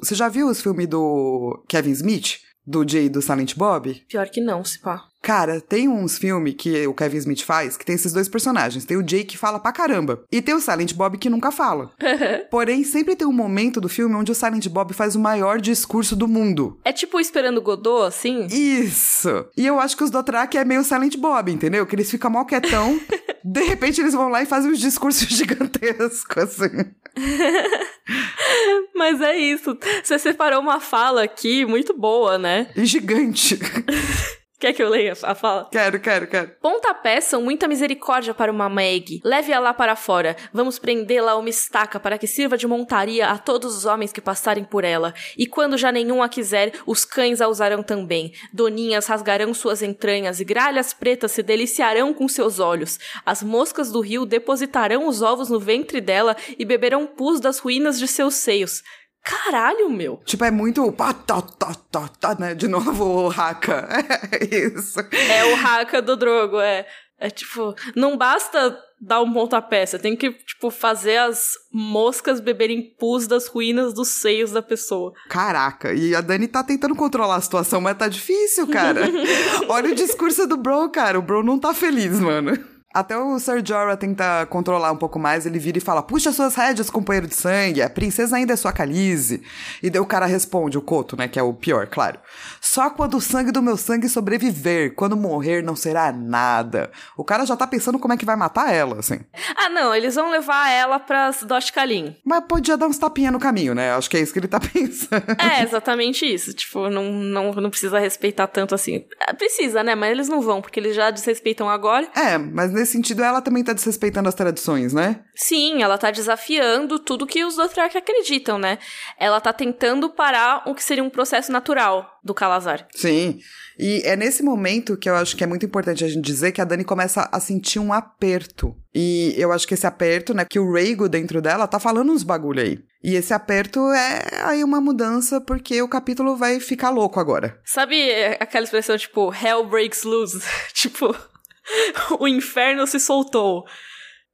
[0.00, 2.38] Você já viu os filmes do Kevin Smith?
[2.66, 4.04] Do Jay do Silent Bob?
[4.08, 5.04] Pior que não, se pá.
[5.22, 8.84] Cara, tem uns filmes que o Kevin Smith faz que tem esses dois personagens.
[8.84, 10.24] Tem o Jay que fala pra caramba.
[10.32, 11.92] E tem o Silent Bob que nunca fala.
[12.50, 16.16] Porém, sempre tem um momento do filme onde o Silent Bob faz o maior discurso
[16.16, 16.78] do mundo.
[16.84, 18.46] É tipo Esperando Godot, assim?
[18.46, 19.46] Isso!
[19.56, 21.86] E eu acho que os Dothraki é meio Silent Bob, entendeu?
[21.86, 23.00] Que eles ficam mal quietão.
[23.44, 26.84] de repente eles vão lá e fazem uns discursos gigantescos, assim.
[28.94, 29.76] Mas é isso.
[30.02, 32.68] Você separou uma fala aqui muito boa, né?
[32.76, 33.58] E gigante.
[34.62, 35.68] Quer que eu leia a fala?
[35.72, 36.52] Quero, quero, quero.
[36.60, 39.20] Pontapés são muita misericórdia para uma Meg.
[39.24, 40.36] Leve-a lá para fora.
[40.52, 44.20] Vamos prendê-la a uma estaca para que sirva de montaria a todos os homens que
[44.20, 45.12] passarem por ela.
[45.36, 48.34] E quando já nenhum a quiser, os cães a usarão também.
[48.52, 53.00] Doninhas rasgarão suas entranhas e gralhas pretas se deliciarão com seus olhos.
[53.26, 57.98] As moscas do rio depositarão os ovos no ventre dela e beberão pus das ruínas
[57.98, 58.84] de seus seios.
[59.22, 60.20] Caralho, meu.
[60.24, 60.90] Tipo, é muito.
[60.92, 62.54] Pá, tá, tá, tá, tá, né?
[62.54, 63.88] De novo o Haka.
[64.32, 64.98] É isso.
[65.00, 66.86] É o Haka do Drogo, é.
[67.18, 72.94] É tipo, não basta dar um pontapé, você tem que, tipo, fazer as moscas beberem
[72.98, 75.12] pus das ruínas dos seios da pessoa.
[75.28, 79.02] Caraca, e a Dani tá tentando controlar a situação, mas tá difícil, cara.
[79.68, 81.16] Olha o discurso do Bro, cara.
[81.16, 82.58] O Bro não tá feliz, mano.
[82.94, 86.54] Até o Sir Jorah tenta controlar um pouco mais, ele vira e fala: Puxa suas
[86.54, 89.42] rédeas, companheiro de sangue, a princesa ainda é sua calize.
[89.82, 92.18] E daí o cara responde, o Coto, né, que é o pior, claro.
[92.60, 96.90] Só quando o sangue do meu sangue sobreviver, quando morrer não será nada.
[97.16, 99.20] O cara já tá pensando como é que vai matar ela, assim.
[99.56, 102.16] Ah, não, eles vão levar ela pras Dosh Kalin.
[102.24, 103.92] Mas podia dar uns tapinha no caminho, né?
[103.92, 105.24] Acho que é isso que ele tá pensando.
[105.38, 106.52] É, exatamente isso.
[106.52, 109.04] Tipo, não, não, não precisa respeitar tanto assim.
[109.26, 109.94] É, precisa, né?
[109.94, 112.06] Mas eles não vão, porque eles já desrespeitam agora.
[112.14, 115.20] É, mas nesse sentido ela também tá desrespeitando as tradições, né?
[115.34, 118.78] Sim, ela tá desafiando tudo que os Dothraki acreditam, né?
[119.18, 122.86] Ela tá tentando parar o que seria um processo natural do Calazar.
[122.94, 123.38] Sim.
[123.78, 126.60] E é nesse momento que eu acho que é muito importante a gente dizer que
[126.60, 128.76] a Dani começa a sentir um aperto.
[128.94, 132.22] E eu acho que esse aperto, né, que o Rhaego dentro dela tá falando uns
[132.22, 132.78] bagulho aí.
[133.02, 137.58] E esse aperto é aí uma mudança porque o capítulo vai ficar louco agora.
[137.64, 140.40] Sabe aquela expressão tipo hell breaks loose?
[140.74, 141.16] tipo,
[142.18, 143.64] o inferno se soltou.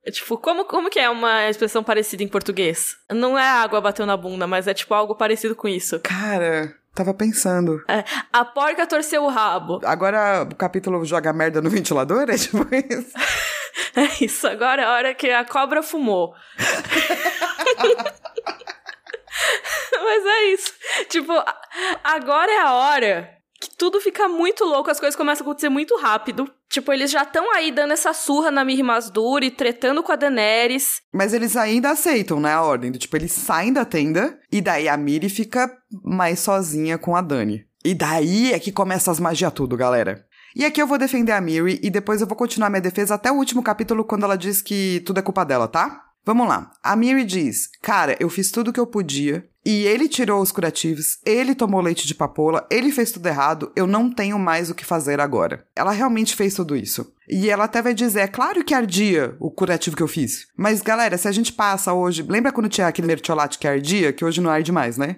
[0.05, 2.97] É, tipo, como, como que é uma expressão parecida em português?
[3.11, 6.01] Não é água bateu na bunda, mas é tipo algo parecido com isso.
[6.01, 7.83] Cara, tava pensando.
[7.89, 9.81] É, a porca torceu o rabo.
[9.85, 12.31] Agora o capítulo joga merda no ventilador?
[12.31, 13.13] É tipo isso?
[13.95, 16.35] É isso, agora é a hora que a cobra fumou.
[20.01, 20.73] Mas é isso.
[21.09, 21.33] Tipo,
[22.03, 23.38] agora é a hora
[23.79, 26.51] tudo fica muito louco, as coisas começam a acontecer muito rápido.
[26.69, 31.01] Tipo, eles já estão aí dando essa surra na Mir Masduri, tretando com a Daenerys.
[31.15, 32.91] Mas eles ainda aceitam, né, a ordem.
[32.91, 35.73] Tipo, eles saem da tenda e daí a Miri fica
[36.05, 37.65] mais sozinha com a Dani.
[37.85, 40.27] E daí é que começa as magias tudo, galera.
[40.57, 43.31] E aqui eu vou defender a Miri e depois eu vou continuar minha defesa até
[43.31, 46.03] o último capítulo quando ela diz que tudo é culpa dela, tá?
[46.27, 46.73] Vamos lá.
[46.83, 49.49] A Miri diz: Cara, eu fiz tudo o que eu podia.
[49.69, 53.87] E ele tirou os curativos, ele tomou leite de papoula, ele fez tudo errado, eu
[53.87, 55.67] não tenho mais o que fazer agora.
[55.77, 57.13] Ela realmente fez tudo isso.
[57.29, 60.47] E ela até vai dizer, é claro que ardia o curativo que eu fiz.
[60.57, 64.25] Mas galera, se a gente passa hoje, lembra quando tinha aquele mertiolate que ardia, que
[64.25, 65.17] hoje não arde mais, né?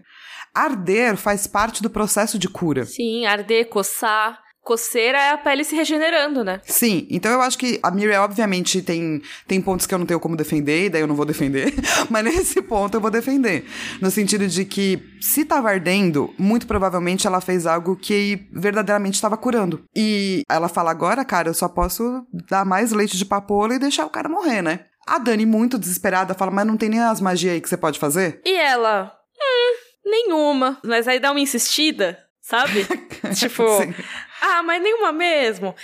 [0.52, 2.84] Arder faz parte do processo de cura.
[2.84, 6.60] Sim, arder, coçar, coceira é a pele se regenerando, né?
[6.64, 10.20] Sim, então eu acho que a Miriam, obviamente, tem, tem pontos que eu não tenho
[10.20, 11.74] como defender, e daí eu não vou defender,
[12.10, 13.64] mas nesse ponto eu vou defender.
[14.00, 19.36] No sentido de que, se tava ardendo, muito provavelmente ela fez algo que verdadeiramente estava
[19.36, 19.84] curando.
[19.94, 24.06] E ela fala agora, cara, eu só posso dar mais leite de papoula e deixar
[24.06, 24.86] o cara morrer, né?
[25.06, 27.98] A Dani, muito desesperada, fala, mas não tem nem as magias aí que você pode
[27.98, 28.40] fazer?
[28.44, 29.12] E ela?
[29.36, 30.78] Hum, nenhuma.
[30.84, 32.86] Mas aí dá uma insistida, sabe?
[33.34, 33.94] tipo, Sim.
[34.40, 35.74] Ah, mas nenhuma mesmo.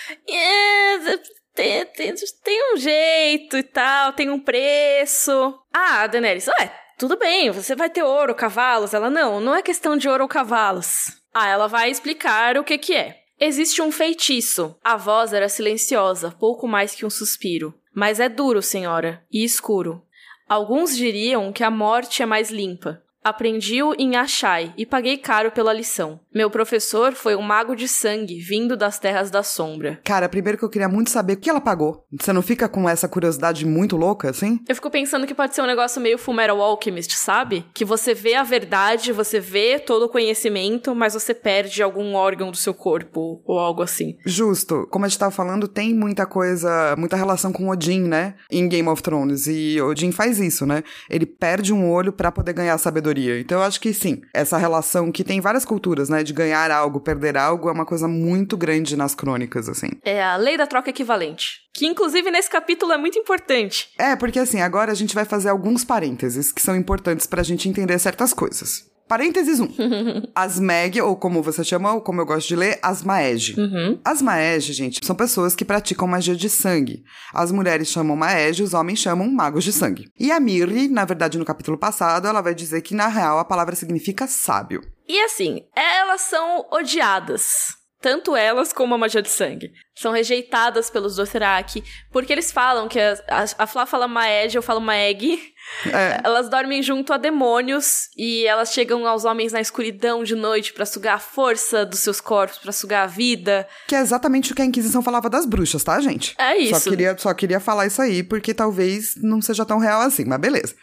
[1.54, 5.59] Tem, tem, tem, um jeito e tal, tem um preço.
[5.72, 8.92] Ah, Daenerys, ué, tudo bem, você vai ter ouro, cavalos.
[8.92, 11.12] Ela, não, não é questão de ouro ou cavalos.
[11.32, 13.20] Ah, ela vai explicar o que que é.
[13.38, 14.76] Existe um feitiço.
[14.82, 17.74] A voz era silenciosa, pouco mais que um suspiro.
[17.94, 20.02] Mas é duro, senhora, e escuro.
[20.48, 23.02] Alguns diriam que a morte é mais limpa.
[23.27, 26.20] Aprendi-o em Achai e paguei caro pela lição.
[26.33, 29.99] Meu professor foi um mago de sangue vindo das terras da sombra.
[30.05, 32.07] Cara, primeiro que eu queria muito saber o que ela pagou.
[32.12, 34.61] Você não fica com essa curiosidade muito louca, assim?
[34.68, 37.66] Eu fico pensando que pode ser um negócio meio Fullmetal Alchemist, sabe?
[37.74, 42.53] Que você vê a verdade, você vê todo o conhecimento, mas você perde algum órgão
[42.53, 44.16] do seu corpo ou algo assim.
[44.24, 44.87] Justo.
[44.89, 48.37] Como a gente tava falando, tem muita coisa, muita relação com Odin, né?
[48.49, 49.49] Em Game of Thrones.
[49.49, 50.85] E Odin faz isso, né?
[51.11, 53.41] Ele perde um olho para poder ganhar sabedoria sabedoria.
[53.41, 57.01] Então eu acho que sim, essa relação que tem várias culturas, né, de ganhar algo,
[57.01, 59.89] perder algo, é uma coisa muito grande nas crônicas, assim.
[60.05, 61.61] É a lei da troca equivalente.
[61.75, 63.89] Que inclusive nesse capítulo é muito importante.
[63.99, 67.69] É, porque assim, agora a gente vai fazer alguns parênteses que são importantes pra gente
[67.69, 68.85] entender certas coisas.
[69.09, 69.64] Parênteses 1.
[69.64, 70.22] Um.
[70.34, 73.59] as Meg, ou como você chama, ou como eu gosto de ler, as Maege.
[73.59, 74.00] Uhum.
[74.04, 77.04] As Maege, gente, são pessoas que praticam magia de sangue.
[77.32, 80.11] As mulheres chamam Maege, os homens chamam magos de sangue.
[80.18, 83.44] E a Mirri, na verdade, no capítulo passado, ela vai dizer que, na real, a
[83.44, 84.82] palavra significa sábio.
[85.09, 87.76] E assim, elas são odiadas
[88.07, 89.72] tanto elas como a magia de sangue.
[89.94, 91.82] São rejeitadas pelos Dothraki,
[92.12, 95.40] porque eles falam que a, a, a Flá fala Maed, eu falo Maeg.
[95.87, 96.21] É.
[96.25, 100.87] Elas dormem junto a demônios e elas chegam aos homens na escuridão de noite para
[100.87, 103.67] sugar a força dos seus corpos, para sugar a vida.
[103.87, 106.35] Que é exatamente o que a Inquisição falava das bruxas, tá, gente?
[106.39, 106.81] É isso.
[106.81, 110.41] Só queria, só queria falar isso aí, porque talvez não seja tão real assim, mas
[110.41, 110.75] beleza.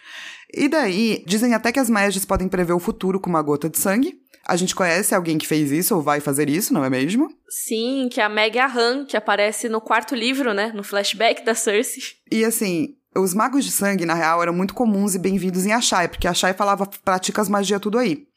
[0.54, 3.80] E daí, dizem até que as Mages podem prever o futuro com uma gota de
[3.80, 4.22] sangue.
[4.46, 7.30] A gente conhece alguém que fez isso ou vai fazer isso, não é mesmo?
[7.48, 10.72] Sim, que é a Meg Ahan, que aparece no quarto livro, né?
[10.76, 12.04] No flashback da Cersei.
[12.30, 16.08] E assim, os magos de sangue, na real, eram muito comuns e bem-vindos em Achai,
[16.08, 18.28] porque Achai falava pratica as magia tudo aí.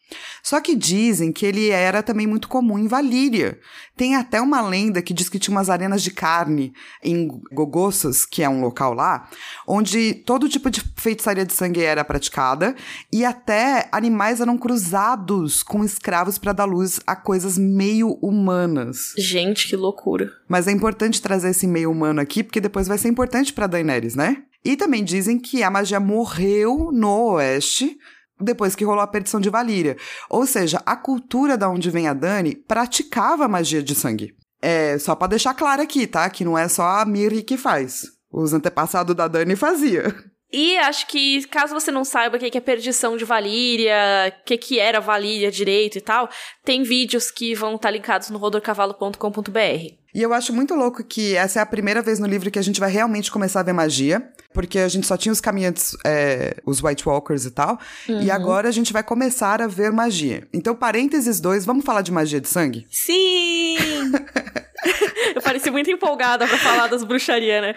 [0.43, 3.59] Só que dizem que ele era também muito comum em Valíria.
[3.97, 6.72] Tem até uma lenda que diz que tinha umas arenas de carne
[7.03, 9.29] em Gogossas, que é um local lá,
[9.66, 12.77] onde todo tipo de feitiçaria de sangue era praticada
[13.12, 19.12] e até animais eram cruzados com escravos para dar luz a coisas meio humanas.
[19.18, 20.31] Gente, que loucura.
[20.49, 24.14] Mas é importante trazer esse meio humano aqui, porque depois vai ser importante para Daenerys,
[24.14, 24.45] né?
[24.67, 27.97] E também dizem que a magia morreu no oeste
[28.41, 29.97] depois que rolou a perdição de Valíria.
[30.29, 34.35] Ou seja, a cultura da onde vem a Dani praticava magia de sangue.
[34.61, 36.29] É só para deixar claro aqui, tá?
[36.29, 38.07] Que não é só a Miri que faz.
[38.29, 40.12] Os antepassados da Dani fazia.
[40.53, 44.57] E acho que, caso você não saiba o que é perdição de Valíria, o que,
[44.57, 46.29] que era Valíria direito e tal,
[46.64, 49.95] tem vídeos que vão estar tá linkados no rodorcavalo.com.br.
[50.17, 52.62] E eu acho muito louco que essa é a primeira vez no livro que a
[52.62, 54.27] gente vai realmente começar a ver magia.
[54.55, 57.79] Porque a gente só tinha os caminhantes, é, os White Walkers e tal.
[58.09, 58.23] Uhum.
[58.23, 60.49] E agora a gente vai começar a ver magia.
[60.55, 62.87] Então, parênteses 2, vamos falar de magia de sangue?
[62.89, 63.77] Sim!
[65.35, 67.75] Eu pareci muito empolgada pra falar das bruxarias, né?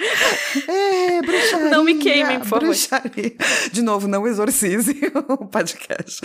[0.67, 1.69] É, bruxaria.
[1.69, 2.65] Não me queimem, por favor.
[2.65, 3.35] Bruxaria.
[3.71, 6.21] De novo, não exorcize o podcast.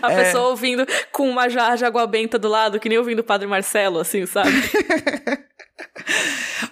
[0.00, 0.24] A é...
[0.24, 3.46] pessoa ouvindo com uma jarra de água benta do lado, que nem ouvindo o Padre
[3.46, 4.50] Marcelo, assim, sabe?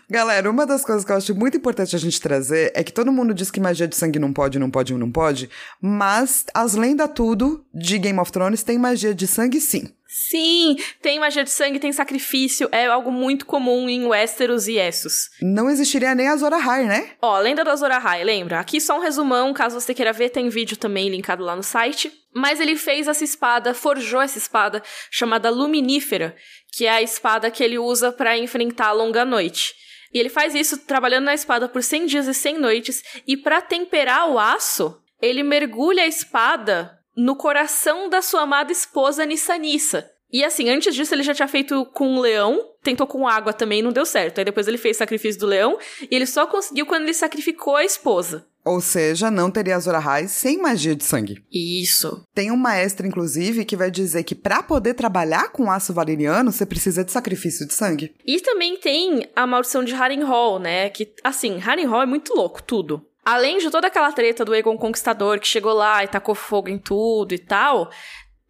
[0.08, 3.12] Galera, uma das coisas que eu acho muito importante a gente trazer é que todo
[3.12, 5.48] mundo diz que magia de sangue não pode, não pode, não pode,
[5.80, 9.92] mas as lendas tudo de Game of Thrones tem magia de sangue sim.
[10.12, 15.30] Sim, tem magia de sangue, tem sacrifício, é algo muito comum em Westeros e Essos.
[15.40, 17.12] Não existiria nem a Azor Ahai, né?
[17.22, 18.58] Ó, lenda da Azor Ahai, lembra?
[18.58, 22.12] Aqui só um resumão, caso você queira ver, tem vídeo também linkado lá no site.
[22.34, 24.82] Mas ele fez essa espada, forjou essa espada
[25.12, 26.34] chamada Luminífera,
[26.72, 29.74] que é a espada que ele usa para enfrentar a longa noite.
[30.12, 33.62] E ele faz isso trabalhando na espada por 100 dias e 100 noites, e para
[33.62, 40.10] temperar o aço, ele mergulha a espada no coração da sua amada esposa Nissanissa.
[40.32, 43.82] E assim, antes disso ele já tinha feito com um leão, tentou com água também,
[43.82, 44.38] não deu certo.
[44.38, 47.84] Aí depois ele fez sacrifício do leão, e ele só conseguiu quando ele sacrificou a
[47.84, 48.46] esposa.
[48.64, 51.42] Ou seja, não teria Azor Ahai sem magia de sangue.
[51.50, 52.24] Isso.
[52.34, 56.66] Tem um maestro, inclusive, que vai dizer que para poder trabalhar com aço valeriano, você
[56.66, 58.14] precisa de sacrifício de sangue.
[58.24, 60.90] E também tem a maldição de Harrenhal, né?
[60.90, 63.04] Que, assim, Harrenhal é muito louco, tudo.
[63.24, 66.78] Além de toda aquela treta do Egon Conquistador que chegou lá e tacou fogo em
[66.78, 67.90] tudo e tal,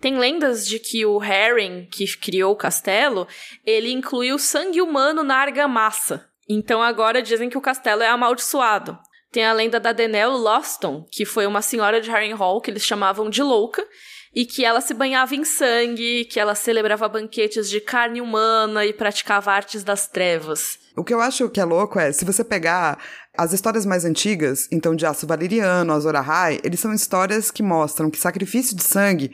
[0.01, 3.27] tem lendas de que o Harren, que criou o castelo,
[3.67, 6.27] ele incluiu sangue humano na argamassa.
[6.49, 8.99] Então agora dizem que o castelo é amaldiçoado.
[9.31, 13.31] Tem a lenda da Denelle Loston, que foi uma senhora de Harrenhal que eles chamavam
[13.31, 13.87] de louca,
[14.35, 18.93] e que ela se banhava em sangue, que ela celebrava banquetes de carne humana e
[18.93, 20.79] praticava artes das trevas.
[20.97, 22.99] O que eu acho que é louco é, se você pegar
[23.37, 28.11] as histórias mais antigas, então de Aço Valeriano, Azor Ahai, eles são histórias que mostram
[28.11, 29.33] que sacrifício de sangue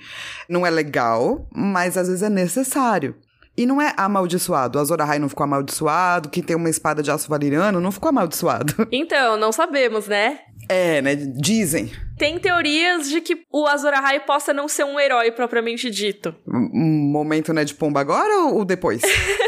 [0.48, 3.16] não é legal, mas às vezes é necessário.
[3.58, 4.78] E não é amaldiçoado.
[4.78, 8.10] O Azor Ahai não ficou amaldiçoado, quem tem uma espada de aço valeriano não ficou
[8.10, 8.86] amaldiçoado.
[8.92, 10.40] Então, não sabemos, né?
[10.68, 11.14] É, né?
[11.14, 11.90] Dizem.
[12.18, 16.34] Tem teorias de que o Azor Ahai possa não ser um herói propriamente dito.
[16.46, 19.02] Um momento, né, de pomba agora ou depois?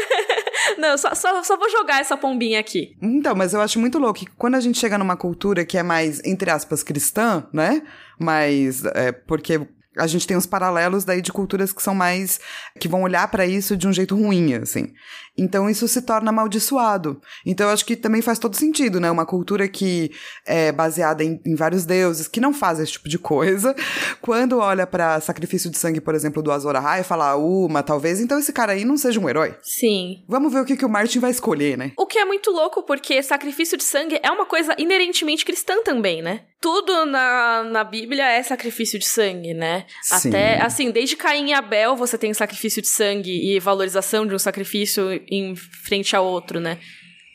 [0.79, 2.95] Não, só, só, só, vou jogar essa pombinha aqui.
[3.01, 5.83] Então, mas eu acho muito louco que quando a gente chega numa cultura que é
[5.83, 7.81] mais, entre aspas, cristã, né?
[8.17, 9.67] Mas é, porque
[9.97, 12.39] a gente tem uns paralelos daí de culturas que são mais
[12.79, 14.93] que vão olhar para isso de um jeito ruim, assim.
[15.37, 17.21] Então isso se torna amaldiçoado.
[17.45, 19.09] Então eu acho que também faz todo sentido, né?
[19.09, 20.11] Uma cultura que
[20.45, 23.75] é baseada em, em vários deuses, que não faz esse tipo de coisa,
[24.21, 28.37] quando olha para sacrifício de sangue, por exemplo, do Azor Ahai, fala, uma, talvez, então
[28.37, 29.55] esse cara aí não seja um herói.
[29.61, 30.23] Sim.
[30.27, 31.93] Vamos ver o que, que o Martin vai escolher, né?
[31.97, 36.21] O que é muito louco, porque sacrifício de sangue é uma coisa inerentemente cristã também,
[36.21, 36.41] né?
[36.59, 39.78] Tudo na, na Bíblia é sacrifício de sangue, né?
[40.01, 40.29] Sim.
[40.29, 44.39] Até, assim, desde Caim e Abel você tem sacrifício de sangue e valorização de um
[44.39, 46.77] sacrifício em frente a outro, né?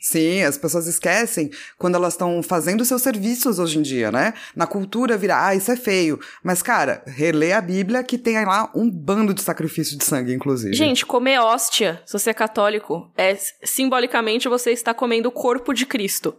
[0.04, 4.34] Sim, as pessoas esquecem quando elas estão fazendo seus serviços hoje em dia, né?
[4.54, 6.20] Na cultura vira, ah, isso é feio.
[6.42, 10.74] Mas, cara, relê a Bíblia que tem lá um bando de sacrifício de sangue, inclusive.
[10.74, 13.34] Gente, comer hóstia, se você é católico, é
[13.64, 16.36] simbolicamente você está comendo o corpo de Cristo.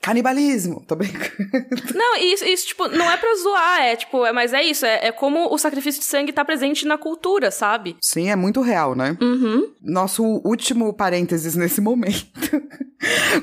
[0.00, 1.50] Canibalismo, tô brincando.
[1.94, 5.08] Não, isso, isso, tipo, não é pra zoar, é tipo, é, mas é isso, é,
[5.08, 7.96] é como o sacrifício de sangue tá presente na cultura, sabe?
[8.00, 9.16] Sim, é muito real, né?
[9.20, 9.72] Uhum.
[9.82, 12.28] Nosso último parênteses nesse momento,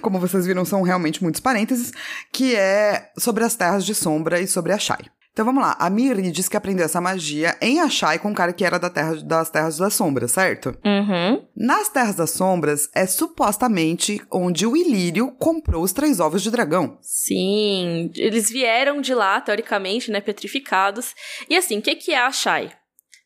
[0.01, 1.91] como vocês viram, são realmente muitos parênteses,
[2.31, 5.05] que é sobre as terras de sombra e sobre a Shai.
[5.35, 5.75] Então vamos lá.
[5.77, 8.89] A Miri diz que aprendeu essa magia em Achai com um cara que era da
[8.89, 10.69] terra, das Terras das Sombras, certo?
[10.85, 11.45] Uhum.
[11.53, 16.97] Nas Terras das Sombras é supostamente onde o Ilírio comprou os três ovos de dragão.
[17.01, 21.13] Sim, eles vieram de lá, teoricamente, né, petrificados.
[21.49, 22.71] E assim, o que, que é Achai?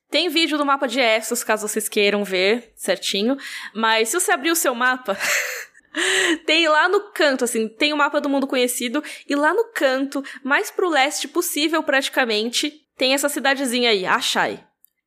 [0.09, 3.37] Tem vídeo do mapa de Essos, caso vocês queiram ver certinho.
[3.75, 5.15] Mas se você abrir o seu mapa,
[6.45, 10.23] tem lá no canto, assim, tem o mapa do mundo conhecido, e lá no canto,
[10.43, 14.63] mais pro leste possível praticamente, tem essa cidadezinha aí, Achai.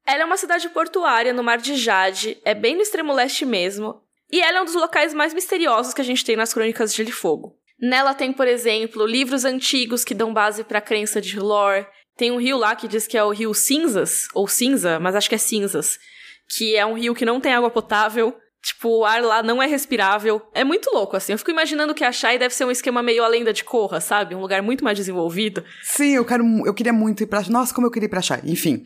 [0.06, 4.02] Ela é uma cidade portuária no Mar de Jade, é bem no extremo leste mesmo,
[4.30, 6.96] e ela é um dos locais mais misteriosos que a gente tem nas Crônicas de
[6.96, 7.56] Gelo e Fogo.
[7.78, 11.86] Nela tem, por exemplo, livros antigos que dão base para a crença de lore.
[12.16, 15.28] Tem um rio lá que diz que é o rio Cinzas, ou Cinza, mas acho
[15.28, 15.98] que é Cinzas,
[16.48, 18.34] que é um rio que não tem água potável.
[18.62, 20.40] Tipo, o ar lá não é respirável.
[20.54, 21.32] É muito louco, assim.
[21.32, 24.00] Eu fico imaginando que a Shai deve ser um esquema meio a lenda de Korra,
[24.00, 24.34] sabe?
[24.34, 25.64] Um lugar muito mais desenvolvido.
[25.82, 26.44] Sim, eu quero.
[26.64, 27.42] Eu queria muito ir pra.
[27.48, 28.40] Nossa, como eu queria ir pra Shai.
[28.44, 28.84] Enfim.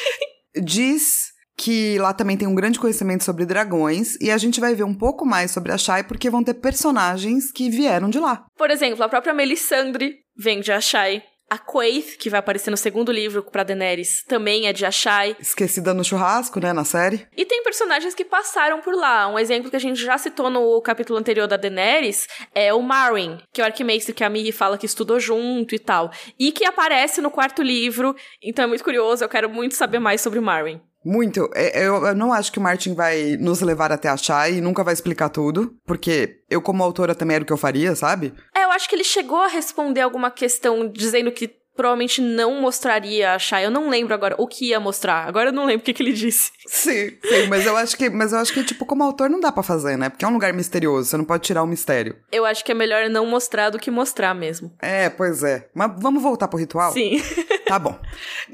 [0.56, 4.84] Diz que lá também tem um grande conhecimento sobre dragões, e a gente vai ver
[4.84, 8.46] um pouco mais sobre a Shai, porque vão ter personagens que vieram de lá.
[8.56, 11.22] Por exemplo, a própria Melisandre vem de Ashai.
[11.50, 15.36] A Quaith, que vai aparecer no segundo livro pra Daenerys, também é de Ashai.
[15.40, 17.26] Esquecida no churrasco, né, na série.
[17.36, 19.26] E tem personagens que passaram por lá.
[19.26, 23.38] Um exemplo que a gente já citou no capítulo anterior da Daenerys é o Marwyn,
[23.52, 26.12] que é o arquimestre que a Miri fala que estudou junto e tal.
[26.38, 30.20] E que aparece no quarto livro, então é muito curioso, eu quero muito saber mais
[30.20, 30.80] sobre o Marwyn.
[31.04, 31.48] Muito.
[31.54, 34.84] É, eu, eu, não acho que o Martin vai nos levar até achar e nunca
[34.84, 38.34] vai explicar tudo, porque eu, como autora, também era o que eu faria, sabe?
[38.54, 43.32] É, eu acho que ele chegou a responder alguma questão dizendo que provavelmente não mostraria
[43.32, 43.64] a Shai.
[43.64, 45.26] Eu não lembro agora o que ia mostrar.
[45.26, 46.52] Agora eu não lembro o que, que ele disse.
[46.66, 49.50] Sim, sim, mas eu acho que, mas eu acho que tipo como autor não dá
[49.50, 50.10] para fazer, né?
[50.10, 52.18] Porque é um lugar misterioso, você não pode tirar o mistério.
[52.30, 54.76] Eu acho que é melhor não mostrar do que mostrar mesmo.
[54.82, 55.70] É, pois é.
[55.74, 56.92] Mas vamos voltar pro ritual?
[56.92, 57.22] Sim.
[57.66, 57.98] tá bom.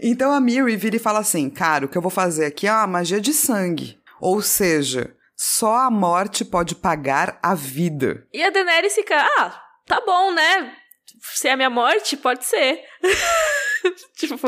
[0.01, 2.73] Então a Miri vira e fala assim: "Cara, o que eu vou fazer aqui é
[2.73, 3.99] uma magia de sangue.
[4.21, 10.01] Ou seja, só a morte pode pagar a vida." E a Daenerys fica: "Ah, tá
[10.07, 10.73] bom, né?
[11.35, 12.81] Se é a minha morte, pode ser.
[14.17, 14.39] tipo,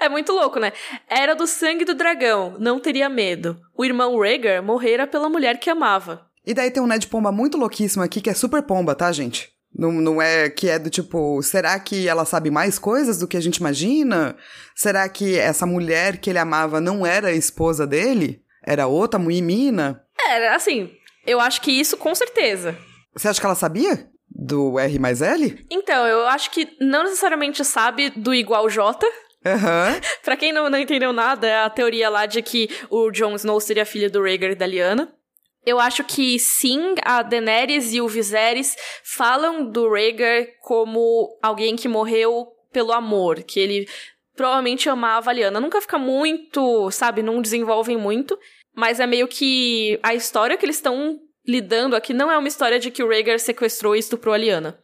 [0.00, 0.72] é muito louco, né?
[1.08, 3.60] Era do sangue do dragão, não teria medo.
[3.76, 6.26] O irmão Rhaegar morrera pela mulher que amava.
[6.44, 9.52] E daí tem um Ned Pomba muito louquíssimo aqui, que é super pomba, tá, gente?
[9.74, 13.36] Não, não é que é do tipo, será que ela sabe mais coisas do que
[13.36, 14.34] a gente imagina?
[14.74, 18.42] Será que essa mulher que ele amava não era a esposa dele?
[18.66, 20.02] Era outra mina?
[20.26, 20.90] Era, assim,
[21.26, 22.76] eu acho que isso com certeza.
[23.14, 24.08] Você acha que ela sabia?
[24.38, 25.66] Do R mais L?
[25.68, 29.04] Então, eu acho que não necessariamente sabe do igual J.
[29.44, 30.00] Uhum.
[30.22, 33.60] pra quem não, não entendeu nada, é a teoria lá de que o Jon Snow
[33.60, 35.12] seria filho do Rhaegar e da Lyanna.
[35.66, 41.88] Eu acho que sim, a Daenerys e o Viserys falam do Rhaegar como alguém que
[41.88, 43.88] morreu pelo amor, que ele
[44.36, 45.60] provavelmente amava a Lyanna.
[45.60, 48.38] Nunca fica muito, sabe, não desenvolvem muito,
[48.74, 51.18] mas é meio que a história que eles estão
[51.48, 54.78] lidando aqui não é uma história de que o Rhaegar sequestrou e estuprou a Lyanna.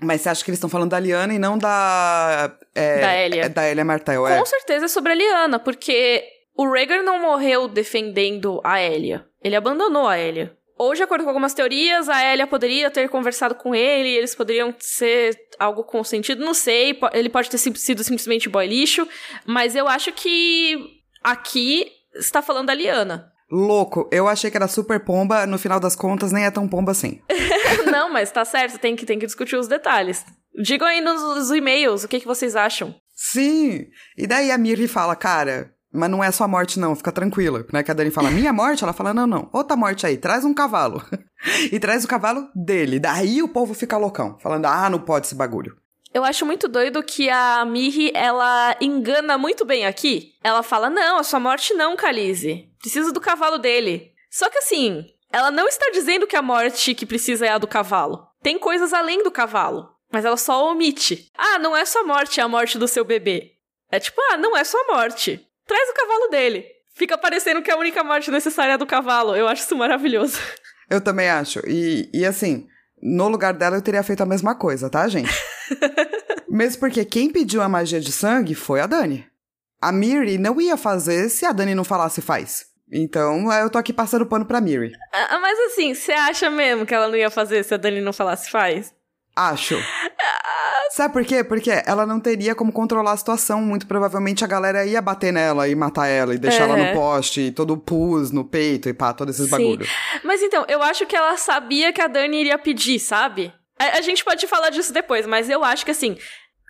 [0.00, 2.56] Mas você acha que eles estão falando da Lyanna e não da...
[2.74, 3.42] É, da Elia.
[3.44, 4.38] É, da Elia Martell, é?
[4.38, 6.24] Com certeza é sobre a Lyanna, porque
[6.56, 9.26] o Rhaegar não morreu defendendo a Elia.
[9.44, 10.56] Ele abandonou a Elia.
[10.76, 14.74] Ou, de acordo com algumas teorias, a Elia poderia ter conversado com ele, eles poderiam
[14.80, 19.06] ser algo com sentido, não sei, ele pode ter sido simplesmente boy lixo,
[19.46, 20.76] mas eu acho que
[21.22, 23.31] aqui está falando da Lyanna.
[23.52, 26.92] Louco, eu achei que era super pomba, no final das contas nem é tão pomba
[26.92, 27.20] assim.
[27.92, 30.24] Não, mas tá certo, tem que, tem que discutir os detalhes.
[30.62, 32.94] Digam aí nos, nos e-mails o que, que vocês acham.
[33.14, 37.66] Sim, e daí a Mirri fala, cara, mas não é só morte não, fica tranquila,
[37.70, 37.82] né?
[37.82, 38.82] Que a Dani fala, minha morte?
[38.82, 41.04] Ela fala, não, não, outra morte aí, traz um cavalo.
[41.70, 45.34] e traz o cavalo dele, daí o povo fica loucão, falando, ah, não pode esse
[45.34, 45.76] bagulho.
[46.14, 50.34] Eu acho muito doido que a Miri, ela engana muito bem aqui.
[50.44, 52.68] Ela fala, não, a sua morte não, Khaleesi.
[52.78, 54.12] Precisa do cavalo dele.
[54.30, 57.66] Só que assim, ela não está dizendo que a morte que precisa é a do
[57.66, 58.26] cavalo.
[58.42, 59.88] Tem coisas além do cavalo.
[60.12, 61.30] Mas ela só omite.
[61.36, 63.52] Ah, não é só morte, é a morte do seu bebê.
[63.90, 65.40] É tipo, ah, não é só morte.
[65.66, 66.66] Traz o cavalo dele.
[66.94, 69.34] Fica parecendo que a única morte necessária é a do cavalo.
[69.34, 70.38] Eu acho isso maravilhoso.
[70.90, 71.60] Eu também acho.
[71.66, 72.66] E, e assim,
[73.02, 75.32] no lugar dela eu teria feito a mesma coisa, tá, gente?
[76.48, 79.26] Mesmo porque quem pediu a magia de sangue foi a Dani.
[79.80, 82.66] A Miri não ia fazer se a Dani não falasse faz.
[82.92, 84.92] Então, eu tô aqui passando pano pra Miri.
[85.12, 88.12] Ah, mas assim, você acha mesmo que ela não ia fazer se a Dani não
[88.12, 88.94] falasse faz?
[89.34, 89.82] Acho.
[90.90, 91.42] Sabe por quê?
[91.42, 93.62] Porque ela não teria como controlar a situação.
[93.62, 97.50] Muito provavelmente a galera ia bater nela e matar ela e deixar ela no poste,
[97.50, 99.88] todo pus no peito e pá, todos esses bagulhos.
[100.22, 103.50] Mas então, eu acho que ela sabia que a Dani iria pedir, sabe?
[103.82, 106.16] A, a gente pode falar disso depois, mas eu acho que assim.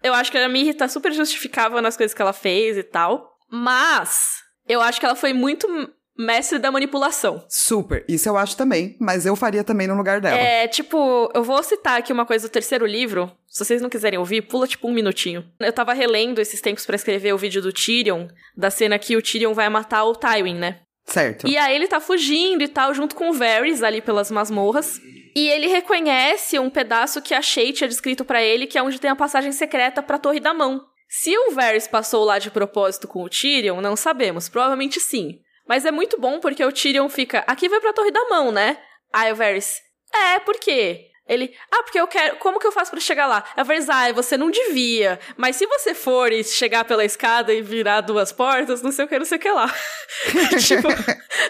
[0.02, 3.36] Eu acho que a Miri tá super justificável nas coisas que ela fez e tal.
[3.48, 5.68] Mas eu acho que ela foi muito
[6.16, 7.44] mestre da manipulação.
[7.48, 8.04] Super.
[8.08, 10.36] Isso eu acho também, mas eu faria também no lugar dela.
[10.36, 13.30] É, tipo, eu vou citar aqui uma coisa do terceiro livro.
[13.46, 15.44] Se vocês não quiserem ouvir, pula tipo um minutinho.
[15.60, 19.22] Eu tava relendo esses tempos para escrever o vídeo do Tyrion, da cena que o
[19.22, 20.80] Tyrion vai matar o Tywin, né?
[21.04, 21.48] Certo.
[21.48, 25.00] E aí ele tá fugindo e tal, junto com o Varys ali pelas masmorras.
[25.34, 29.00] E ele reconhece um pedaço que a Shay tinha descrito para ele, que é onde
[29.00, 30.84] tem a passagem secreta pra Torre da Mão.
[31.08, 34.48] Se o Varys passou lá de propósito com o Tyrion, não sabemos.
[34.48, 35.40] Provavelmente sim.
[35.68, 38.78] Mas é muito bom porque o Tyrion fica, aqui vai pra Torre da Mão, né?
[39.12, 39.80] Aí o Varys,
[40.14, 41.11] é, por quê?
[41.32, 42.36] Ele, ah, porque eu quero.
[42.36, 43.42] Como que eu faço para chegar lá?
[43.56, 45.18] A Varys, ah, você não devia.
[45.34, 49.08] Mas se você for e chegar pela escada e virar duas portas, não sei o
[49.08, 49.74] que, não sei o que lá.
[50.60, 50.88] tipo,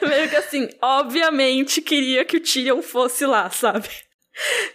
[0.07, 3.89] meio que assim, obviamente queria que o Tyrion fosse lá, sabe?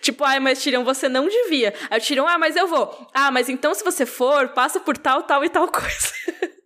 [0.01, 1.73] Tipo, ai, mas Tyrion, você não devia.
[1.89, 3.09] Aí o Tyrion, ah, mas eu vou.
[3.13, 6.13] Ah, mas então se você for, passa por tal, tal e tal coisa.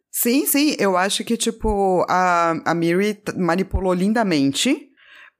[0.09, 4.90] Sim, sim, eu acho que, tipo, a, a Miri manipulou lindamente,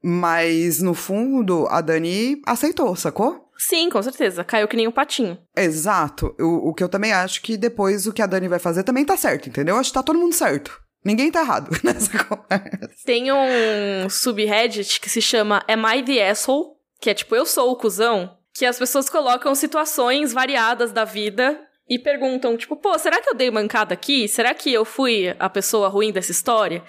[0.02, 3.48] mas no fundo a Dani aceitou, sacou?
[3.56, 4.42] Sim, com certeza.
[4.42, 5.38] Caiu que nem um patinho.
[5.56, 6.34] Exato.
[6.40, 9.04] O, o que eu também acho que depois o que a Dani vai fazer também
[9.04, 9.76] tá certo, entendeu?
[9.76, 10.80] Acho que tá todo mundo certo.
[11.04, 12.90] Ninguém tá errado nessa conversa.
[13.04, 16.72] Tem um subreddit que se chama Am I the Asshole?
[17.00, 18.36] Que é tipo, eu sou o cuzão.
[18.54, 23.34] Que as pessoas colocam situações variadas da vida e perguntam, tipo, pô, será que eu
[23.34, 24.28] dei mancada aqui?
[24.28, 26.82] Será que eu fui a pessoa ruim dessa história?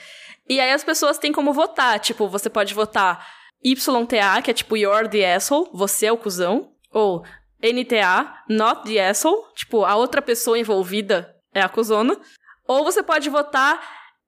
[0.48, 3.26] E aí as pessoas têm como votar, tipo, você pode votar
[3.64, 7.24] YTA, que é tipo You're the asshole, você é o cuzão, ou
[7.62, 12.20] NTA, Not the asshole, tipo, a outra pessoa envolvida é a cuzona,
[12.68, 13.82] ou você pode votar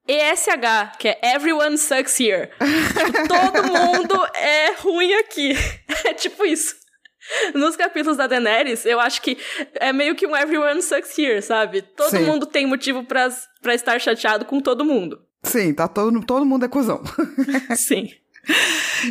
[0.08, 2.48] ESH, que é Everyone Sucks Here.
[2.48, 5.52] tipo, todo mundo é ruim aqui.
[6.06, 6.74] é tipo isso.
[7.54, 9.36] Nos capítulos da Daenerys, eu acho que
[9.74, 11.82] é meio que um everyone sucks here, sabe?
[11.82, 12.24] Todo Sim.
[12.24, 15.25] mundo tem motivo pra estar chateado com todo mundo.
[15.46, 17.02] Sim, tá todo, todo mundo é cuzão.
[17.76, 18.08] Sim.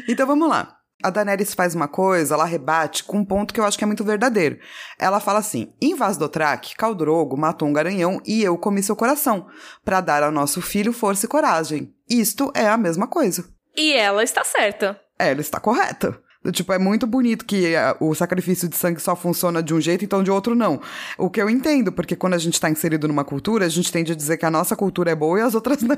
[0.07, 0.77] então vamos lá.
[1.03, 3.88] A Daenerys faz uma coisa, ela rebate com um ponto que eu acho que é
[3.88, 4.57] muito verdadeiro.
[4.97, 8.95] Ela fala assim: em Vaz do Traque, Caldrogo matou um garanhão e eu comi seu
[8.95, 9.47] coração,
[9.83, 11.93] para dar ao nosso filho força e coragem.
[12.09, 13.45] Isto é a mesma coisa.
[13.75, 14.99] E ela está certa.
[15.19, 16.19] Ela está correta.
[16.51, 20.05] Tipo, é muito bonito que uh, o sacrifício de sangue só funciona de um jeito,
[20.05, 20.81] então de outro não.
[21.17, 24.11] O que eu entendo, porque quando a gente tá inserido numa cultura, a gente tende
[24.11, 25.95] a dizer que a nossa cultura é boa e as outras não.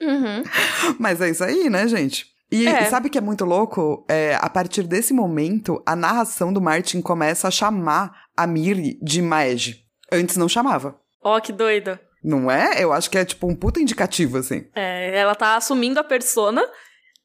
[0.00, 0.42] Uhum.
[0.98, 2.26] Mas é isso aí, né, gente?
[2.50, 2.84] E é.
[2.84, 4.04] sabe que é muito louco?
[4.06, 9.22] É, a partir desse momento, a narração do Martin começa a chamar a Miri de
[9.22, 9.84] Maege.
[10.12, 10.94] Antes não chamava.
[11.24, 11.98] Ó, oh, que doido.
[12.22, 12.82] Não é?
[12.82, 14.66] Eu acho que é tipo um puta indicativo, assim.
[14.74, 16.62] É, ela tá assumindo a persona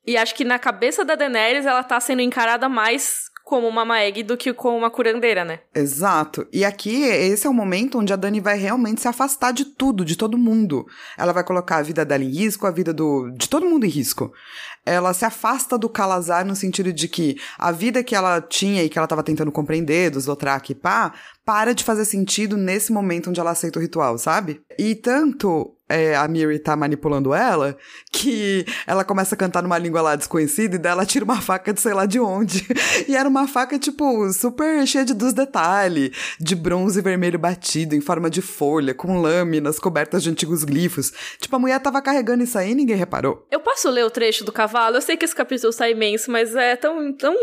[0.08, 4.24] e acho que na cabeça da Daenerys ela tá sendo encarada mais como uma Maeg
[4.24, 5.62] do que como uma curandeira, né?
[5.74, 6.45] Exato.
[6.51, 10.03] E aqui, esse é o momento onde a Dani vai realmente se afastar de tudo,
[10.03, 10.86] de todo mundo.
[11.18, 13.89] Ela vai colocar a vida dela em risco, a vida do, de todo mundo em
[13.89, 14.34] risco.
[14.86, 18.89] Ela se afasta do Calazar no sentido de que a vida que ela tinha e
[18.89, 21.14] que ela estava tentando compreender, dos Dothraki e pá,
[21.45, 24.62] para de fazer sentido nesse momento onde ela aceita o ritual, sabe?
[24.78, 27.78] E tanto é, a Miri tá manipulando ela,
[28.12, 31.74] que ela começa a cantar numa língua lá desconhecida e daí ela tira uma faca
[31.74, 32.68] de sei lá de onde.
[33.08, 38.02] E era uma faca, tipo, super cheia de dos detalhes, de bronze vermelho batido, em
[38.02, 41.14] forma de folha, com lâminas cobertas de antigos glifos.
[41.40, 43.46] Tipo, a mulher tava carregando isso aí e ninguém reparou.
[43.52, 44.98] Eu posso ler o trecho do cavalo?
[44.98, 47.36] Eu sei que esse capítulo está imenso, mas é tão, tão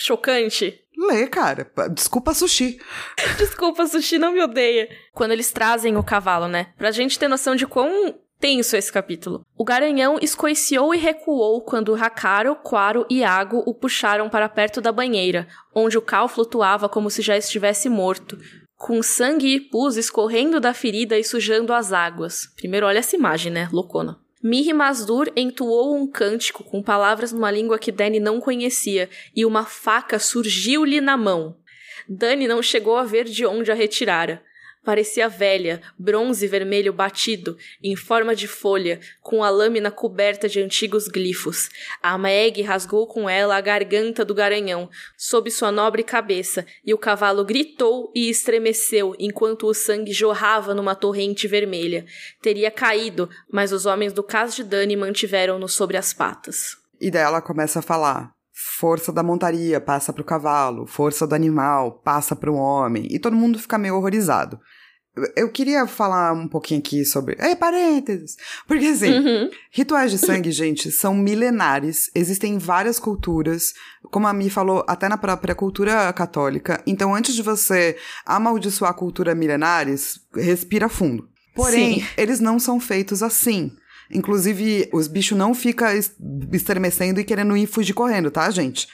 [0.00, 0.80] chocante.
[0.96, 1.70] Lê, cara.
[1.92, 2.78] Desculpa, Sushi.
[3.38, 4.88] Desculpa, Sushi, não me odeia.
[5.14, 6.72] Quando eles trazem o cavalo, né?
[6.76, 9.44] Pra gente ter noção de quão tenso esse capítulo.
[9.56, 14.90] O garanhão escoiciou e recuou quando Hakaro, Quaro e Iago o puxaram para perto da
[14.90, 18.38] banheira, onde o cal flutuava como se já estivesse morto,
[18.76, 22.46] com sangue e pus escorrendo da ferida e sujando as águas.
[22.56, 23.68] Primeiro olha essa imagem, né?
[23.70, 24.18] Loucona.
[24.42, 29.66] Miri Masdur entoou um cântico com palavras numa língua que Dani não conhecia e uma
[29.66, 31.56] faca surgiu-lhe na mão.
[32.08, 34.42] Dani não chegou a ver de onde a retirara.
[34.82, 41.06] Parecia velha, bronze vermelho batido, em forma de folha, com a lâmina coberta de antigos
[41.06, 41.68] glifos.
[42.02, 46.98] A Meg rasgou com ela a garganta do garanhão, sob sua nobre cabeça, e o
[46.98, 52.06] cavalo gritou e estremeceu enquanto o sangue jorrava numa torrente vermelha.
[52.40, 56.76] Teria caído, mas os homens do Cas de Dani mantiveram-no sobre as patas.
[56.98, 58.32] E daí ela começa a falar:
[58.78, 63.18] força da montaria passa para o cavalo, força do animal passa para o homem, e
[63.18, 64.60] todo mundo fica meio horrorizado.
[65.36, 67.34] Eu queria falar um pouquinho aqui sobre.
[67.38, 68.36] É, parênteses!
[68.66, 69.50] Porque, assim, uhum.
[69.72, 72.10] rituais de sangue, gente, são milenares.
[72.14, 73.72] Existem várias culturas.
[74.04, 76.80] Como a Mi falou, até na própria cultura católica.
[76.86, 81.28] Então, antes de você amaldiçoar a cultura milenares, respira fundo.
[81.56, 82.06] Porém, Sim.
[82.16, 83.72] eles não são feitos assim.
[84.12, 85.88] Inclusive, os bichos não ficam
[86.52, 88.88] estremecendo e querendo ir fugir correndo, tá, gente?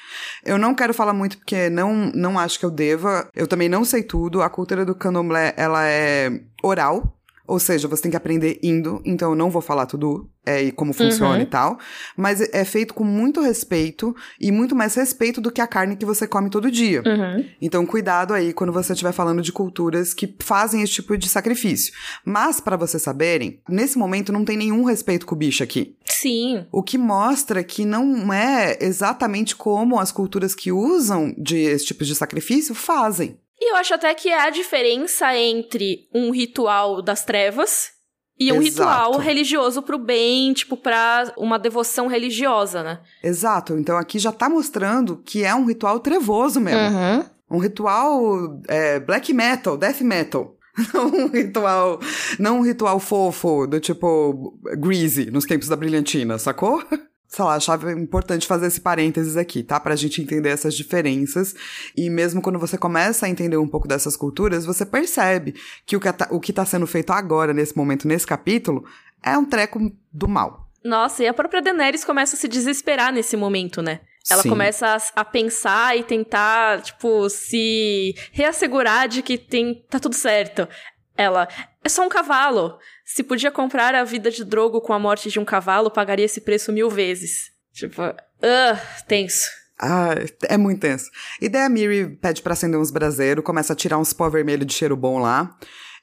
[0.44, 3.28] Eu não quero falar muito porque não, não acho que eu deva.
[3.34, 4.42] Eu também não sei tudo.
[4.42, 7.15] A cultura do candomblé, ela é oral.
[7.46, 10.72] Ou seja, você tem que aprender indo, então eu não vou falar tudo é, e
[10.72, 11.42] como funciona uhum.
[11.42, 11.78] e tal.
[12.16, 16.06] Mas é feito com muito respeito e muito mais respeito do que a carne que
[16.06, 17.02] você come todo dia.
[17.04, 17.44] Uhum.
[17.60, 21.92] Então, cuidado aí quando você estiver falando de culturas que fazem esse tipo de sacrifício.
[22.24, 25.96] Mas, para vocês saberem, nesse momento não tem nenhum respeito com o bicho aqui.
[26.04, 26.66] Sim.
[26.70, 32.04] O que mostra que não é exatamente como as culturas que usam de esse tipo
[32.04, 33.38] de sacrifício fazem.
[33.60, 37.90] E eu acho até que é a diferença entre um ritual das trevas
[38.38, 38.90] e um Exato.
[38.90, 43.00] ritual religioso pro bem, tipo, pra uma devoção religiosa, né?
[43.22, 43.78] Exato.
[43.78, 46.96] Então aqui já tá mostrando que é um ritual trevoso mesmo.
[46.96, 47.24] Uhum.
[47.50, 50.54] Um ritual é, black metal, death metal.
[50.92, 51.98] Não um ritual.
[52.38, 56.84] Não um ritual fofo, do tipo Greasy, nos tempos da brilhantina, sacou?
[57.28, 59.78] sei lá, achava importante fazer esse parênteses aqui, tá?
[59.80, 61.54] Pra gente entender essas diferenças.
[61.96, 65.54] E mesmo quando você começa a entender um pouco dessas culturas, você percebe
[65.84, 68.84] que o que tá, o que tá sendo feito agora, nesse momento, nesse capítulo,
[69.22, 70.66] é um treco do mal.
[70.84, 74.00] Nossa, e a própria Daenerys começa a se desesperar nesse momento, né?
[74.28, 74.48] Ela Sim.
[74.48, 80.68] começa a, a, pensar e tentar, tipo, se reassegurar de que tem, tá tudo certo.
[81.16, 81.48] Ela,
[81.82, 82.78] é só um cavalo.
[83.04, 86.40] Se podia comprar a vida de Drogo com a morte de um cavalo, pagaria esse
[86.40, 87.50] preço mil vezes.
[87.72, 89.48] Tipo, uh, tenso.
[89.78, 90.14] Ah,
[90.48, 91.10] é muito tenso.
[91.40, 94.64] E daí a Miri pede pra acender uns braseiros, começa a tirar uns pó vermelho
[94.64, 95.54] de cheiro bom lá.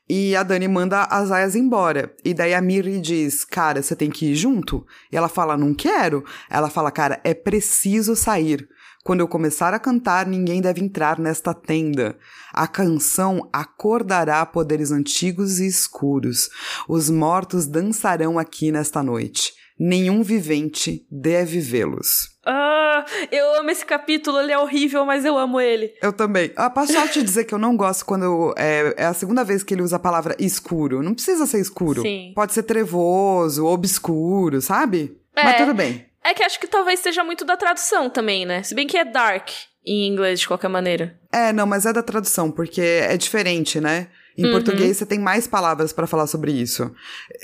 [0.08, 2.14] E a Dani manda as aias embora.
[2.24, 4.86] E daí a Miri diz: Cara, você tem que ir junto?
[5.12, 6.24] E ela fala: Não quero.
[6.50, 8.68] Ela fala: Cara, é preciso sair.
[9.04, 12.18] Quando eu começar a cantar, ninguém deve entrar nesta tenda.
[12.54, 16.50] A canção acordará poderes antigos e escuros.
[16.88, 19.54] Os mortos dançarão aqui nesta noite.
[19.78, 22.30] Nenhum vivente deve vê-los.
[22.46, 25.94] Ah, eu amo esse capítulo, ele é horrível, mas eu amo ele.
[26.02, 26.54] Eu também.
[26.56, 29.64] Ah, posso só te dizer que eu não gosto quando é, é, a segunda vez
[29.64, 31.04] que ele usa a palavra escuro.
[31.04, 32.04] Não precisa ser escuro.
[32.04, 32.32] Sim.
[32.34, 35.18] Pode ser trevoso, obscuro, sabe?
[35.36, 35.44] É.
[35.44, 36.06] Mas tudo bem.
[36.24, 38.64] É que acho que talvez seja muito da tradução também, né?
[38.64, 39.50] Se bem que é dark
[39.86, 41.20] em inglês de qualquer maneira.
[41.32, 44.08] É, não, mas é da tradução, porque é diferente, né?
[44.38, 44.52] Em uhum.
[44.52, 46.92] português você tem mais palavras para falar sobre isso.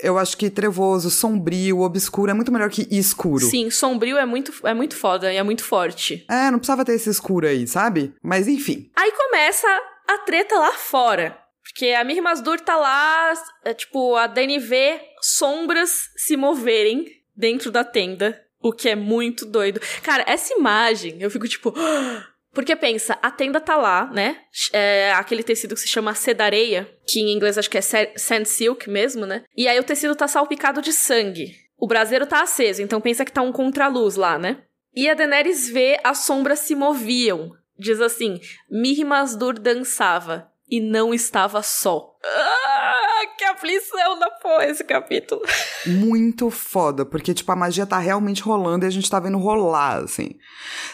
[0.01, 3.45] Eu acho que trevoso, sombrio, obscuro é muito melhor que escuro.
[3.45, 6.25] Sim, sombrio é muito, é muito foda e é muito forte.
[6.29, 8.13] É, não precisava ter esse escuro aí, sabe?
[8.23, 8.89] Mas enfim.
[8.95, 9.67] Aí começa
[10.07, 11.37] a treta lá fora.
[11.63, 17.05] Porque a Mir Masdur tá lá, é, tipo, a Dani vê sombras se moverem
[17.35, 18.39] dentro da tenda.
[18.61, 19.79] O que é muito doido.
[20.03, 21.73] Cara, essa imagem, eu fico tipo.
[22.51, 24.37] Porque pensa, a tenda tá lá, né?
[24.73, 28.89] É aquele tecido que se chama sedareia, que em inglês acho que é sand silk
[28.89, 29.43] mesmo, né?
[29.55, 31.55] E aí o tecido tá salpicado de sangue.
[31.77, 34.63] O braseiro tá aceso, então pensa que tá um contraluz lá, né?
[34.95, 37.51] E a Daenerys vê as sombras se moviam.
[37.77, 42.15] Diz assim: Mihmasdur dançava e não estava só.
[42.23, 42.78] Ah,
[43.37, 45.41] que aflição da porra esse capítulo.
[45.85, 50.03] Muito foda, porque, tipo, a magia tá realmente rolando e a gente tá vendo rolar,
[50.03, 50.31] assim.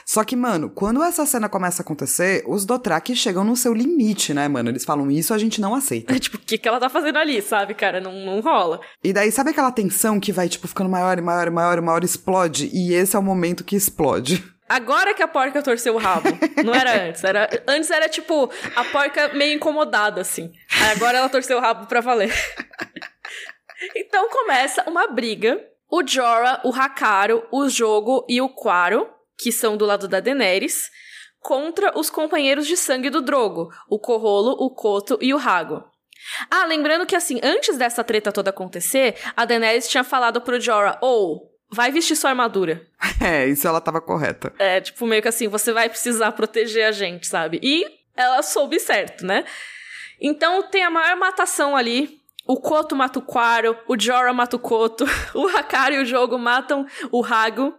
[0.06, 4.34] Só que, mano, quando essa cena começa a acontecer, os Dothraki chegam no seu limite,
[4.34, 4.70] né, mano?
[4.70, 6.16] Eles falam, isso a gente não aceita.
[6.16, 8.00] É, tipo, o que, que ela tá fazendo ali, sabe, cara?
[8.00, 8.80] Não, não rola.
[9.04, 11.82] E daí, sabe aquela tensão que vai, tipo, ficando maior e maior e maior e
[11.82, 12.70] maior, explode?
[12.74, 14.44] E esse é o momento que explode.
[14.68, 16.28] Agora que a porca torceu o rabo.
[16.64, 17.24] Não era antes.
[17.24, 20.52] Era, antes era tipo a porca meio incomodada, assim.
[20.82, 22.34] Aí agora ela torceu o rabo pra valer.
[23.96, 25.64] então começa uma briga.
[25.90, 29.08] O Jorah, o Hakaro, o Jogo e o Quaro,
[29.38, 30.90] que são do lado da Daenerys,
[31.40, 35.84] contra os companheiros de sangue do Drogo, o Corrolo, o Coto e o Rago.
[36.50, 40.98] Ah, lembrando que assim, antes dessa treta toda acontecer, a Daenerys tinha falado pro Jorah,
[41.02, 42.82] ou oh, vai vestir sua armadura.
[43.24, 44.54] É, isso ela tava correta.
[44.60, 47.60] É, tipo, meio que assim, você vai precisar proteger a gente, sabe?
[47.64, 49.46] E ela soube certo, né?
[50.20, 52.20] Então tem a maior matação ali.
[52.46, 56.38] O Koto mata o Quaro, o Jorah mata o Koto, o Hakari e o Jogo
[56.38, 57.74] matam o Rago.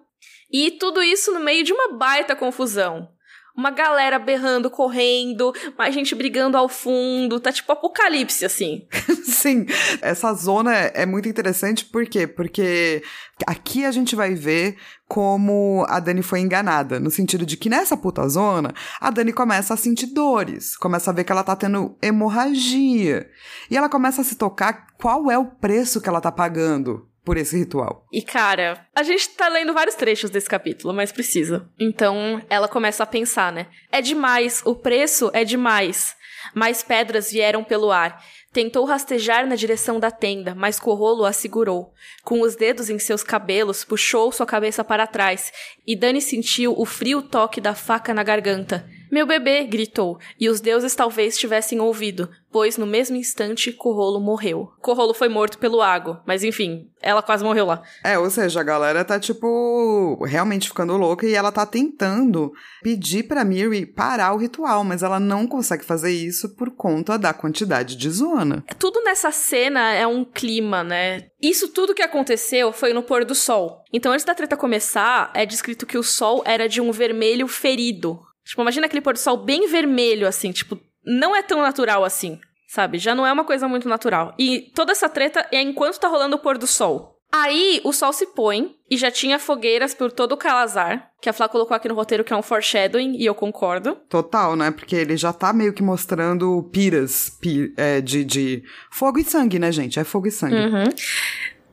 [0.51, 3.09] E tudo isso no meio de uma baita confusão
[3.57, 8.87] uma galera berrando, correndo, mais gente brigando ao fundo, tá tipo apocalipse, assim.
[9.25, 9.67] Sim,
[10.03, 12.27] essa zona é muito interessante, por quê?
[12.27, 13.03] Porque
[13.47, 14.77] aqui a gente vai ver
[15.09, 19.73] como a Dani foi enganada, no sentido de que nessa puta zona, a Dani começa
[19.73, 23.29] a sentir dores, começa a ver que ela tá tendo hemorragia,
[23.71, 27.37] e ela começa a se tocar qual é o preço que ela tá pagando por
[27.37, 28.07] esse ritual.
[28.13, 31.69] E cara, a gente tá lendo vários trechos desse capítulo, mas precisa.
[31.79, 33.67] Então ela começa a pensar, né?
[33.91, 36.15] É demais, o preço é demais.
[36.55, 38.23] Mais pedras vieram pelo ar.
[38.53, 41.93] Tentou rastejar na direção da tenda, mas Corrolo a segurou.
[42.23, 45.53] Com os dedos em seus cabelos, puxou sua cabeça para trás,
[45.85, 48.89] e Dani sentiu o frio toque da faca na garganta.
[49.11, 49.65] Meu bebê!
[49.65, 54.71] gritou, e os deuses talvez tivessem ouvido, pois no mesmo instante Corrolo morreu.
[54.81, 57.83] Corrolo foi morto pelo Ago, mas enfim, ela quase morreu lá.
[58.03, 62.53] É, ou seja, a galera tá, tipo, realmente ficando louca e ela tá tentando
[62.83, 67.33] pedir pra Miri parar o ritual, mas ela não consegue fazer isso por conta da
[67.33, 68.65] quantidade de zona.
[68.79, 71.27] Tudo nessa cena é um clima, né?
[71.41, 73.83] Isso tudo que aconteceu foi no pôr do sol.
[73.93, 78.19] Então, antes da treta começar, é descrito que o sol era de um vermelho ferido.
[78.47, 82.39] Tipo, imagina aquele pôr do sol bem vermelho, assim, tipo, não é tão natural assim,
[82.69, 82.99] sabe?
[82.99, 84.35] Já não é uma coisa muito natural.
[84.39, 87.17] E toda essa treta é enquanto tá rolando o pôr do sol.
[87.33, 91.33] Aí o sol se põe e já tinha fogueiras por todo o Calazar, que a
[91.33, 93.97] Flá colocou aqui no roteiro que é um foreshadowing, e eu concordo.
[94.09, 94.71] Total, né?
[94.71, 99.59] Porque ele já tá meio que mostrando piras pi é, de, de fogo e sangue,
[99.59, 99.99] né, gente?
[99.99, 100.55] É fogo e sangue.
[100.55, 100.85] Uhum.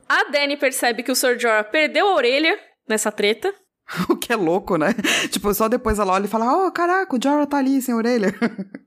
[0.08, 1.38] A Dani percebe que o Sr.
[1.38, 2.58] Jorah perdeu a orelha
[2.88, 3.54] nessa treta.
[4.08, 4.94] O que é louco, né?
[5.30, 8.34] Tipo, só depois ela olha e fala: Oh, caraca, o Jorah tá ali sem orelha.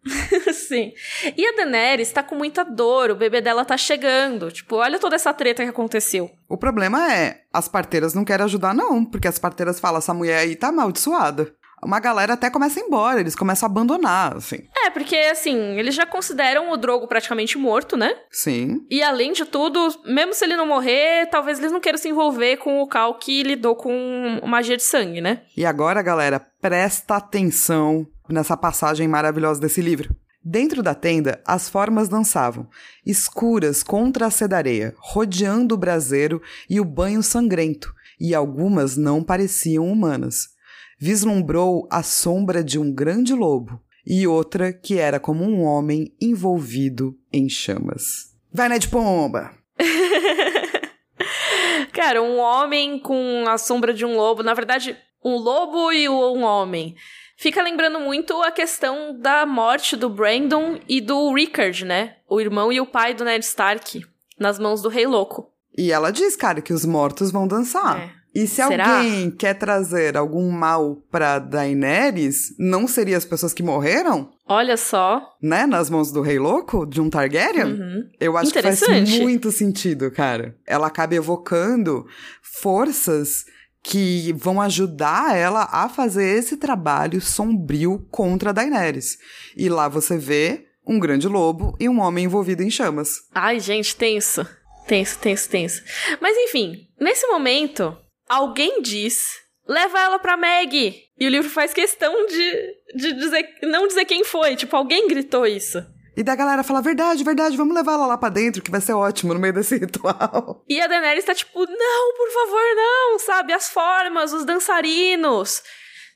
[0.53, 0.91] Sim.
[1.35, 4.51] E a Daenerys tá com muita dor, o bebê dela tá chegando.
[4.51, 6.29] Tipo, olha toda essa treta que aconteceu.
[6.49, 10.39] O problema é, as parteiras não querem ajudar, não, porque as parteiras falam: essa mulher
[10.39, 11.53] aí tá amaldiçoada
[11.83, 14.67] uma galera até começa a ir embora, eles começam a abandonar, assim.
[14.85, 18.15] É, porque, assim, eles já consideram o Drogo praticamente morto, né?
[18.31, 18.85] Sim.
[18.89, 22.57] E além de tudo, mesmo se ele não morrer, talvez eles não queiram se envolver
[22.57, 25.43] com o Cal que lidou com magia de sangue, né?
[25.55, 30.15] E agora, galera, presta atenção nessa passagem maravilhosa desse livro.
[30.43, 32.67] Dentro da tenda, as formas dançavam,
[33.05, 39.85] escuras contra a sedareia, rodeando o braseiro e o banho sangrento, e algumas não pareciam
[39.85, 40.56] humanas
[40.97, 47.15] vislumbrou a sombra de um grande lobo e outra que era como um homem envolvido
[47.31, 48.33] em chamas.
[48.51, 49.51] Vai, né de pomba!
[51.93, 56.43] Cara, um homem com a sombra de um lobo, na verdade, um lobo e um
[56.43, 56.95] homem.
[57.35, 62.15] Fica lembrando muito a questão da morte do Brandon e do Rickard, né?
[62.27, 64.01] O irmão e o pai do Ned Stark,
[64.39, 65.51] nas mãos do Rei Louco.
[65.77, 67.99] E ela diz, cara, que os mortos vão dançar.
[67.99, 68.16] É.
[68.37, 68.97] E se Será?
[68.97, 74.29] alguém quer trazer algum mal pra Daenerys, não seria as pessoas que morreram?
[74.47, 75.35] Olha só.
[75.41, 75.65] Né?
[75.65, 77.65] Nas mãos do Rei Louco, de um Targaryen?
[77.65, 78.09] Uhum.
[78.19, 78.79] Eu acho que faz
[79.19, 80.55] muito sentido, cara.
[80.67, 82.05] Ela acaba evocando
[82.43, 83.43] forças
[83.81, 89.17] que vão ajudar ela a fazer esse trabalho sombrio contra Daenerys.
[89.55, 93.15] E lá você vê um grande lobo e um homem envolvido em chamas.
[93.33, 94.45] Ai, gente, tenso.
[94.85, 95.81] Tenso, tenso, tenso.
[96.21, 97.97] Mas enfim, nesse momento,
[98.29, 99.35] alguém diz:
[99.67, 101.03] leva ela pra Meg.
[101.19, 104.55] E o livro faz questão de, de dizer, não dizer quem foi.
[104.55, 105.83] Tipo, alguém gritou isso.
[106.15, 108.93] E da galera fala, verdade, verdade, vamos levar ela lá pra dentro, que vai ser
[108.93, 110.63] ótimo no meio desse ritual.
[110.67, 113.53] E a Daenerys tá tipo, não, por favor, não, sabe?
[113.53, 115.61] As formas, os dançarinos.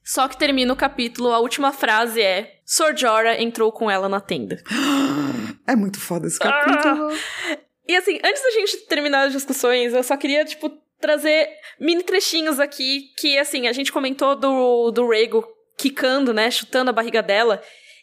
[0.03, 4.20] Só que termina o capítulo, a última frase é: Sor Jorah entrou com ela na
[4.20, 4.62] tenda.
[5.68, 7.09] É muito foda esse capítulo.
[7.12, 7.57] Ah.
[7.88, 10.70] E assim, antes da gente terminar as discussões, eu só queria, tipo,
[11.01, 11.49] trazer
[11.79, 15.45] mini trechinhos aqui que, assim, a gente comentou do, do Rego
[15.77, 17.61] quicando, né, chutando a barriga dela.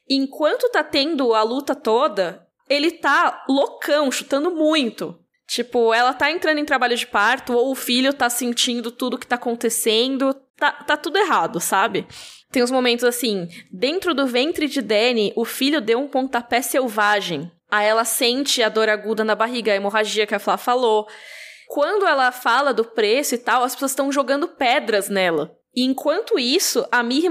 [0.08, 5.18] Enquanto tá tendo a luta toda, ele tá loucão, chutando muito.
[5.46, 9.26] Tipo, ela tá entrando em trabalho de parto, ou o filho tá sentindo tudo que
[9.26, 10.34] tá acontecendo.
[10.56, 12.06] Tá, tá tudo errado, sabe?
[12.50, 17.50] Tem uns momentos assim, dentro do ventre de Danny, o filho deu um pontapé selvagem.
[17.70, 21.06] Aí ela sente a dor aguda na barriga, a hemorragia que a Flá falou.
[21.68, 25.54] Quando ela fala do preço e tal, as pessoas estão jogando pedras nela.
[25.76, 27.30] E enquanto isso, a Mir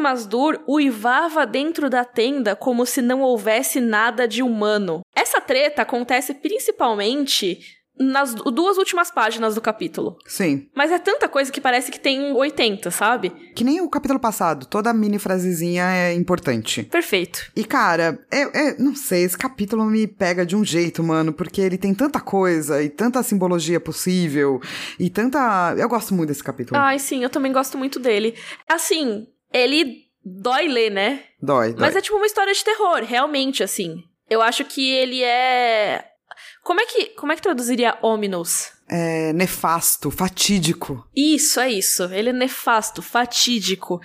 [0.68, 5.02] uivava dentro da tenda como se não houvesse nada de humano.
[5.14, 10.18] Essa treta acontece principalmente nas duas últimas páginas do capítulo.
[10.26, 10.68] Sim.
[10.76, 13.32] Mas é tanta coisa que parece que tem 80, sabe?
[13.56, 16.84] Que nem o capítulo passado, toda mini frasezinha é importante.
[16.84, 17.52] Perfeito.
[17.56, 21.62] E cara, é, é, não sei, esse capítulo me pega de um jeito, mano, porque
[21.62, 24.62] ele tem tanta coisa e tanta simbologia possível
[25.00, 25.76] e tanta.
[25.78, 26.80] Eu gosto muito desse capítulo.
[26.80, 28.36] Ai, sim, eu também gosto muito dele.
[28.68, 31.24] Assim, ele dói ler, né?
[31.42, 31.82] Dói, dói.
[31.82, 34.04] Mas é tipo uma história de terror, realmente, assim.
[34.30, 36.04] Eu acho que ele é
[36.68, 38.74] como é que, como é que traduziria ominous?
[38.90, 41.10] É nefasto, fatídico.
[41.16, 42.04] Isso, é isso.
[42.12, 44.02] Ele é nefasto, fatídico.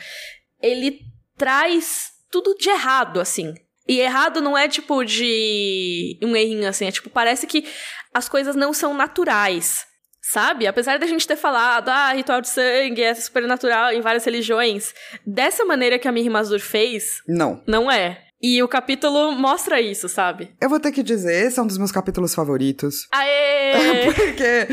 [0.63, 1.01] Ele
[1.37, 3.53] traz tudo de errado, assim.
[3.89, 7.67] E errado não é tipo de um errinho assim, é tipo, parece que
[8.15, 9.85] as coisas não são naturais.
[10.23, 10.69] Sabe?
[10.69, 14.95] Apesar da gente ter falado, ah, ritual de sangue é supernatural em várias religiões,
[15.27, 17.61] dessa maneira que a Mir Mazur fez, não.
[17.67, 18.25] Não é.
[18.43, 20.51] E o capítulo mostra isso, sabe?
[20.61, 23.07] Eu vou ter que dizer, esse é um dos meus capítulos favoritos.
[23.13, 24.05] Aê!
[24.13, 24.69] Porque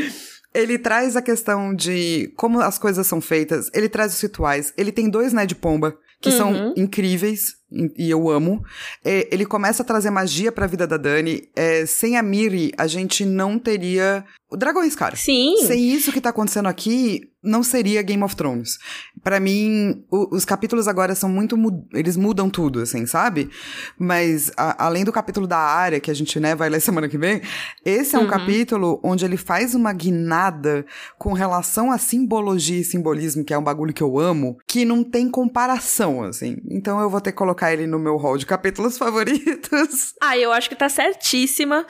[0.52, 4.90] ele traz a questão de como as coisas são feitas, ele traz os rituais, ele
[4.90, 6.36] tem dois Ned Pomba, que Uhum.
[6.36, 7.54] são incríveis
[7.96, 8.62] e eu amo.
[9.04, 11.42] É, ele começa a trazer magia pra vida da Dani.
[11.54, 15.14] É, sem a Miri, a gente não teria o Dragões, cara.
[15.16, 15.56] Sim.
[15.66, 18.78] Sem isso que tá acontecendo aqui, não seria Game of Thrones.
[19.22, 21.56] Pra mim, o- os capítulos agora são muito.
[21.56, 23.48] mu- Eles mudam tudo, assim, sabe?
[23.98, 27.16] Mas, a- além do capítulo da área, que a gente né, vai ler semana que
[27.18, 27.40] vem,
[27.84, 30.84] esse é um capítulo onde ele faz uma guinada
[31.18, 35.04] com relação à simbologia e simbolismo, que é um bagulho que eu amo, que não
[35.04, 36.56] tem comparação, assim.
[36.68, 40.14] Então eu vou ter que colocar ele no meu hall de capítulos favoritos.
[40.22, 41.86] Ah, eu acho que tá certíssima.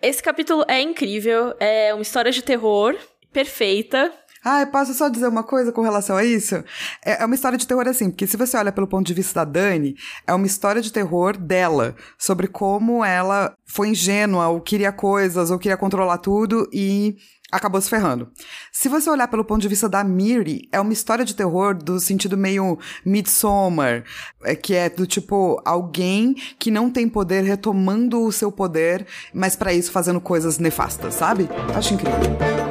[0.00, 2.96] Esse capítulo é incrível, é uma história de terror
[3.32, 4.12] perfeita.
[4.44, 6.56] Ah, eu posso só dizer uma coisa com relação a isso?
[7.04, 9.44] É, é uma história de terror assim, porque se você olha pelo ponto de vista
[9.44, 9.96] da Dani,
[10.26, 15.58] é uma história de terror dela, sobre como ela foi ingênua, ou queria coisas, ou
[15.58, 17.16] queria controlar tudo e
[17.50, 18.30] acabou se ferrando.
[18.70, 21.98] Se você olhar pelo ponto de vista da Miri, é uma história de terror do
[21.98, 24.04] sentido meio Midsommar,
[24.44, 29.56] é, que é do tipo alguém que não tem poder retomando o seu poder, mas
[29.56, 31.48] pra isso fazendo coisas nefastas, sabe?
[31.74, 32.67] Acho incrível.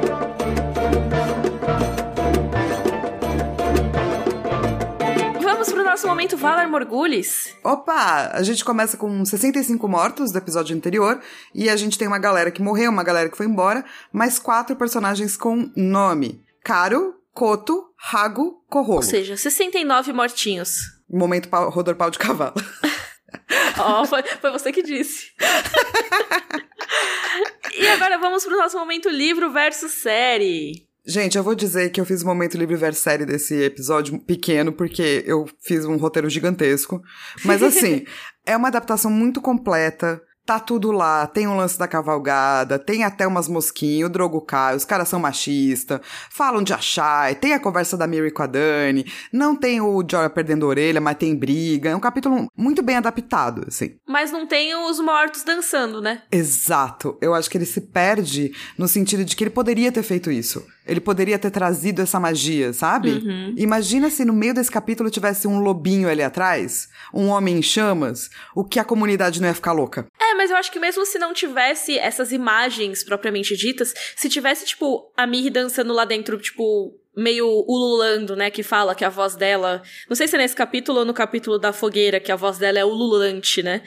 [6.08, 7.54] Momento Valar Morgulis.
[7.62, 8.30] Opa!
[8.32, 11.20] A gente começa com 65 mortos do episódio anterior
[11.54, 14.74] e a gente tem uma galera que morreu, uma galera que foi embora, mais quatro
[14.74, 18.96] personagens com nome: Caro, Coto, Rago, Corrolo.
[18.96, 20.78] Ou seja, 69 mortinhos.
[21.10, 22.54] Momento pau, rodor pau de cavalo.
[23.78, 25.26] Ó, foi, foi você que disse.
[27.78, 30.87] e agora vamos pro nosso momento livro versus série.
[31.08, 34.70] Gente, eu vou dizer que eu fiz o momento livre versus série desse episódio pequeno,
[34.70, 37.02] porque eu fiz um roteiro gigantesco.
[37.46, 38.04] Mas assim,
[38.44, 40.20] é uma adaptação muito completa.
[40.44, 44.74] Tá tudo lá, tem um lance da cavalgada, tem até umas mosquinhas, o Drogo cai,
[44.74, 46.00] os caras são machistas,
[46.30, 50.30] falam de Achai, tem a conversa da Miri com a Dani, não tem o Jorah
[50.30, 51.90] perdendo a orelha, mas tem briga.
[51.90, 53.96] É um capítulo muito bem adaptado, assim.
[54.06, 56.22] Mas não tem os mortos dançando, né?
[56.32, 57.18] Exato.
[57.20, 60.66] Eu acho que ele se perde no sentido de que ele poderia ter feito isso.
[60.88, 63.22] Ele poderia ter trazido essa magia, sabe?
[63.56, 68.30] Imagina se no meio desse capítulo tivesse um lobinho ali atrás, um homem em chamas,
[68.54, 70.06] o que a comunidade não ia ficar louca.
[70.20, 74.64] É, mas eu acho que mesmo se não tivesse essas imagens propriamente ditas, se tivesse,
[74.64, 78.50] tipo, a Miri dançando lá dentro, tipo, meio ululando, né?
[78.50, 79.82] Que fala que a voz dela.
[80.08, 82.78] Não sei se é nesse capítulo ou no capítulo da fogueira, que a voz dela
[82.78, 83.82] é ululante, né?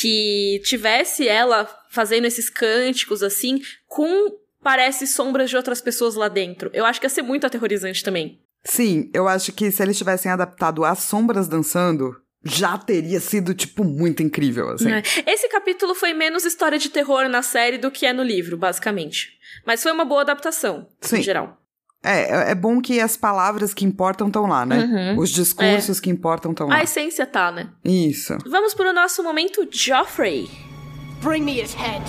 [0.00, 4.30] Que tivesse ela fazendo esses cânticos assim, com
[4.62, 6.70] parece sombras de outras pessoas lá dentro.
[6.72, 8.40] Eu acho que ia ser muito aterrorizante também.
[8.64, 13.84] Sim, eu acho que se eles tivessem adaptado as sombras dançando, já teria sido, tipo,
[13.84, 14.86] muito incrível, assim.
[14.88, 15.02] né?
[15.26, 19.30] Esse capítulo foi menos história de terror na série do que é no livro, basicamente.
[19.66, 21.18] Mas foi uma boa adaptação, Sim.
[21.18, 21.58] em geral.
[22.04, 24.78] É, é bom que as palavras que importam estão lá, né?
[24.78, 25.18] Uhum.
[25.20, 26.76] Os discursos que importam estão lá.
[26.76, 27.68] A essência tá, né?
[27.84, 28.36] Isso.
[28.44, 30.48] Vamos pro nosso momento Joffrey.
[31.22, 32.02] Bring me his head.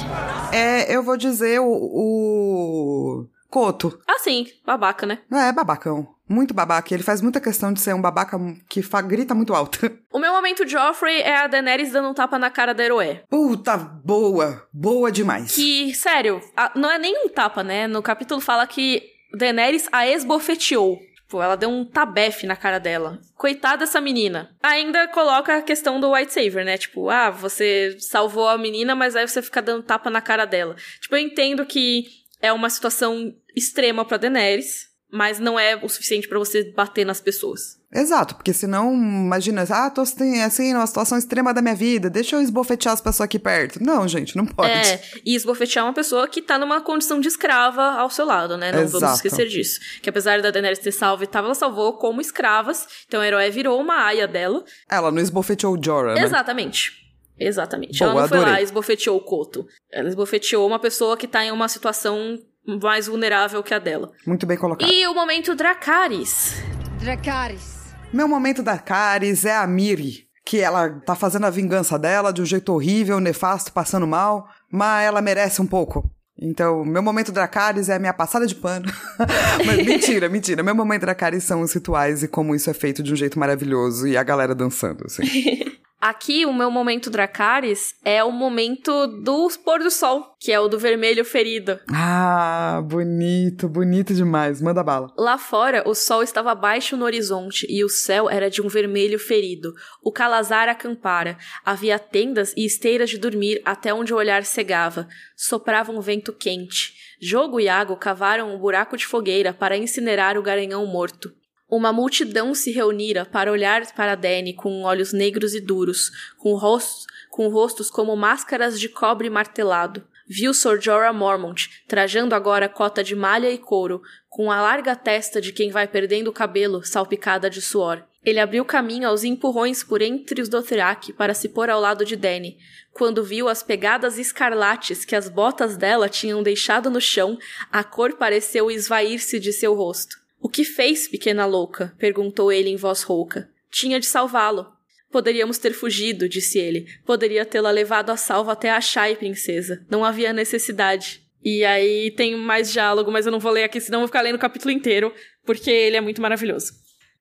[0.51, 1.65] É, eu vou dizer o.
[1.67, 3.27] o...
[3.49, 3.99] Coto.
[4.07, 5.19] Ah, sim, babaca, né?
[5.31, 6.07] É, babacão.
[6.27, 6.91] Muito babaca.
[6.91, 9.79] Ele faz muita questão de ser um babaca que fa- grita muito alto.
[10.11, 13.23] O meu momento Joffrey é a Daenerys dando um tapa na cara da Eroé.
[13.29, 14.63] Puta, boa.
[14.71, 15.55] Boa demais.
[15.55, 17.87] Que, sério, a- não é nem um tapa, né?
[17.87, 19.03] No capítulo fala que
[19.35, 20.99] Daenerys a esbofeteou.
[21.33, 23.19] Tipo, ela deu um tabefe na cara dela.
[23.35, 24.55] Coitada dessa menina.
[24.61, 26.77] Ainda coloca a questão do White Saver, né?
[26.77, 30.75] Tipo, ah, você salvou a menina, mas aí você fica dando tapa na cara dela.
[31.01, 32.05] Tipo, eu entendo que
[32.39, 37.19] é uma situação extrema pra Daenerys, mas não é o suficiente pra você bater nas
[37.19, 37.81] pessoas.
[37.93, 42.41] Exato, porque senão, imagina, ah, tô assim, numa situação extrema da minha vida, deixa eu
[42.41, 43.83] esbofetear as pessoas aqui perto.
[43.83, 44.71] Não, gente, não pode.
[44.71, 48.71] É, e esbofetear uma pessoa que tá numa condição de escrava ao seu lado, né?
[48.71, 48.99] Não Exato.
[48.99, 49.79] vamos esquecer disso.
[50.01, 52.87] Que apesar da Daenerys ter salvo e tal, ela salvou como escravas.
[53.07, 54.63] Então a herói virou uma aia dela.
[54.89, 56.23] Ela não esbofeteou o Jorah, né?
[56.23, 57.03] Exatamente.
[57.39, 57.99] Exatamente.
[57.99, 58.63] Boa, ela não foi lá adorei.
[58.63, 59.67] e esbofeteou o Coto.
[59.91, 62.39] Ela esbofeteou uma pessoa que tá em uma situação
[62.81, 64.11] mais vulnerável que a dela.
[64.25, 64.89] Muito bem colocado.
[64.89, 66.63] E o momento Dracarys.
[66.99, 67.82] Dracarys.
[68.13, 72.43] Meu momento da Caris é a Miri, que ela tá fazendo a vingança dela de
[72.43, 76.07] um jeito horrível, nefasto, passando mal, mas ela merece um pouco.
[76.39, 78.85] Então, meu momento Dracarys é a minha passada de pano.
[79.65, 80.63] Mas mentira, mentira.
[80.63, 84.07] Meu momento Dracarys são os rituais e como isso é feito de um jeito maravilhoso
[84.07, 85.23] e a galera dançando, assim.
[86.03, 90.67] Aqui, o meu momento Dracarys é o momento do pôr do sol, que é o
[90.67, 91.79] do vermelho ferido.
[91.89, 94.61] Ah, bonito, bonito demais.
[94.61, 95.13] Manda bala.
[95.17, 99.17] Lá fora, o sol estava baixo no horizonte e o céu era de um vermelho
[99.17, 99.73] ferido.
[100.03, 101.37] O calazar acampara.
[101.63, 105.07] Havia tendas e esteiras de dormir até onde o olhar cegava.
[105.37, 106.95] Soprava um vento quente.
[107.21, 111.31] Jogo e Iago cavaram um buraco de fogueira para incinerar o garanhão morto.
[111.75, 117.07] Uma multidão se reunira para olhar para Dany com olhos negros e duros, com rostos,
[117.31, 120.05] com rostos como máscaras de cobre martelado.
[120.27, 125.41] Viu Sir Jorah Mormont, trajando agora cota de malha e couro, com a larga testa
[125.41, 128.03] de quem vai perdendo o cabelo, salpicada de suor.
[128.23, 132.15] Ele abriu caminho aos empurrões por entre os Dothraki para se pôr ao lado de
[132.15, 132.55] Dany.
[132.91, 137.35] Quando viu as pegadas escarlates que as botas dela tinham deixado no chão,
[137.71, 140.21] a cor pareceu esvair-se de seu rosto.
[140.43, 141.95] O que fez, pequena louca?
[141.97, 143.49] perguntou ele em voz rouca.
[143.71, 144.67] Tinha de salvá-lo.
[145.09, 146.85] Poderíamos ter fugido, disse ele.
[147.05, 149.85] Poderia tê-la levado a salvo até a Shai, princesa.
[149.89, 151.23] Não havia necessidade.
[151.41, 154.35] E aí tem mais diálogo, mas eu não vou ler aqui, senão vou ficar lendo
[154.35, 155.13] o capítulo inteiro,
[155.45, 156.73] porque ele é muito maravilhoso.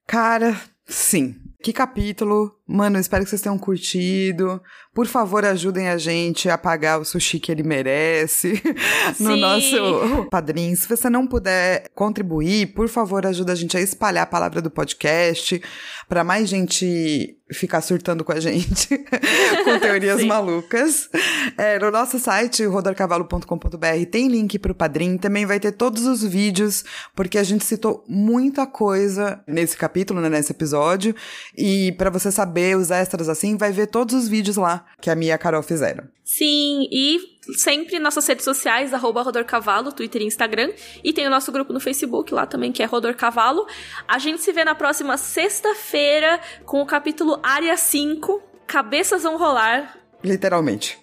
[0.05, 1.37] Cara, sim.
[1.63, 2.59] Que capítulo.
[2.73, 4.59] Mano, espero que vocês tenham curtido.
[4.95, 8.63] Por favor, ajudem a gente a pagar o sushi que ele merece
[9.21, 9.41] no Sim.
[9.41, 10.75] nosso padrinho.
[10.75, 14.71] Se você não puder contribuir, por favor, ajuda a gente a espalhar a palavra do
[14.71, 15.61] podcast
[16.09, 18.89] para mais gente ficar surtando com a gente
[19.65, 21.11] com teorias malucas.
[21.59, 25.19] É, no nosso site, rodorcavalo.com.br, tem link pro padrinho.
[25.19, 26.85] Também vai ter todos os vídeos,
[27.15, 31.15] porque a gente citou muita coisa nesse capítulo, né, nesse episódio.
[31.57, 35.15] E para você saber os extras assim, vai ver todos os vídeos lá que a
[35.15, 36.05] Mia e a Carol fizeram.
[36.25, 37.19] Sim, e
[37.57, 40.73] sempre nossas redes sociais, arroba Rodor Cavalo, Twitter e Instagram.
[41.03, 43.67] E tem o nosso grupo no Facebook lá também, que é Rodor Cavalo.
[44.07, 49.99] A gente se vê na próxima sexta-feira com o capítulo Área 5, Cabeças vão rolar.
[50.23, 50.99] Literalmente.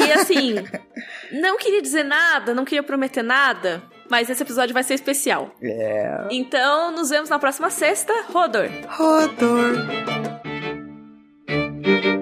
[0.00, 0.54] E assim,
[1.32, 5.54] não queria dizer nada, não queria prometer nada, mas esse episódio vai ser especial.
[5.62, 6.26] É.
[6.30, 8.12] Então, nos vemos na próxima sexta.
[8.30, 8.68] Rodor!
[8.88, 9.74] Rodor.
[11.88, 12.17] Thank you.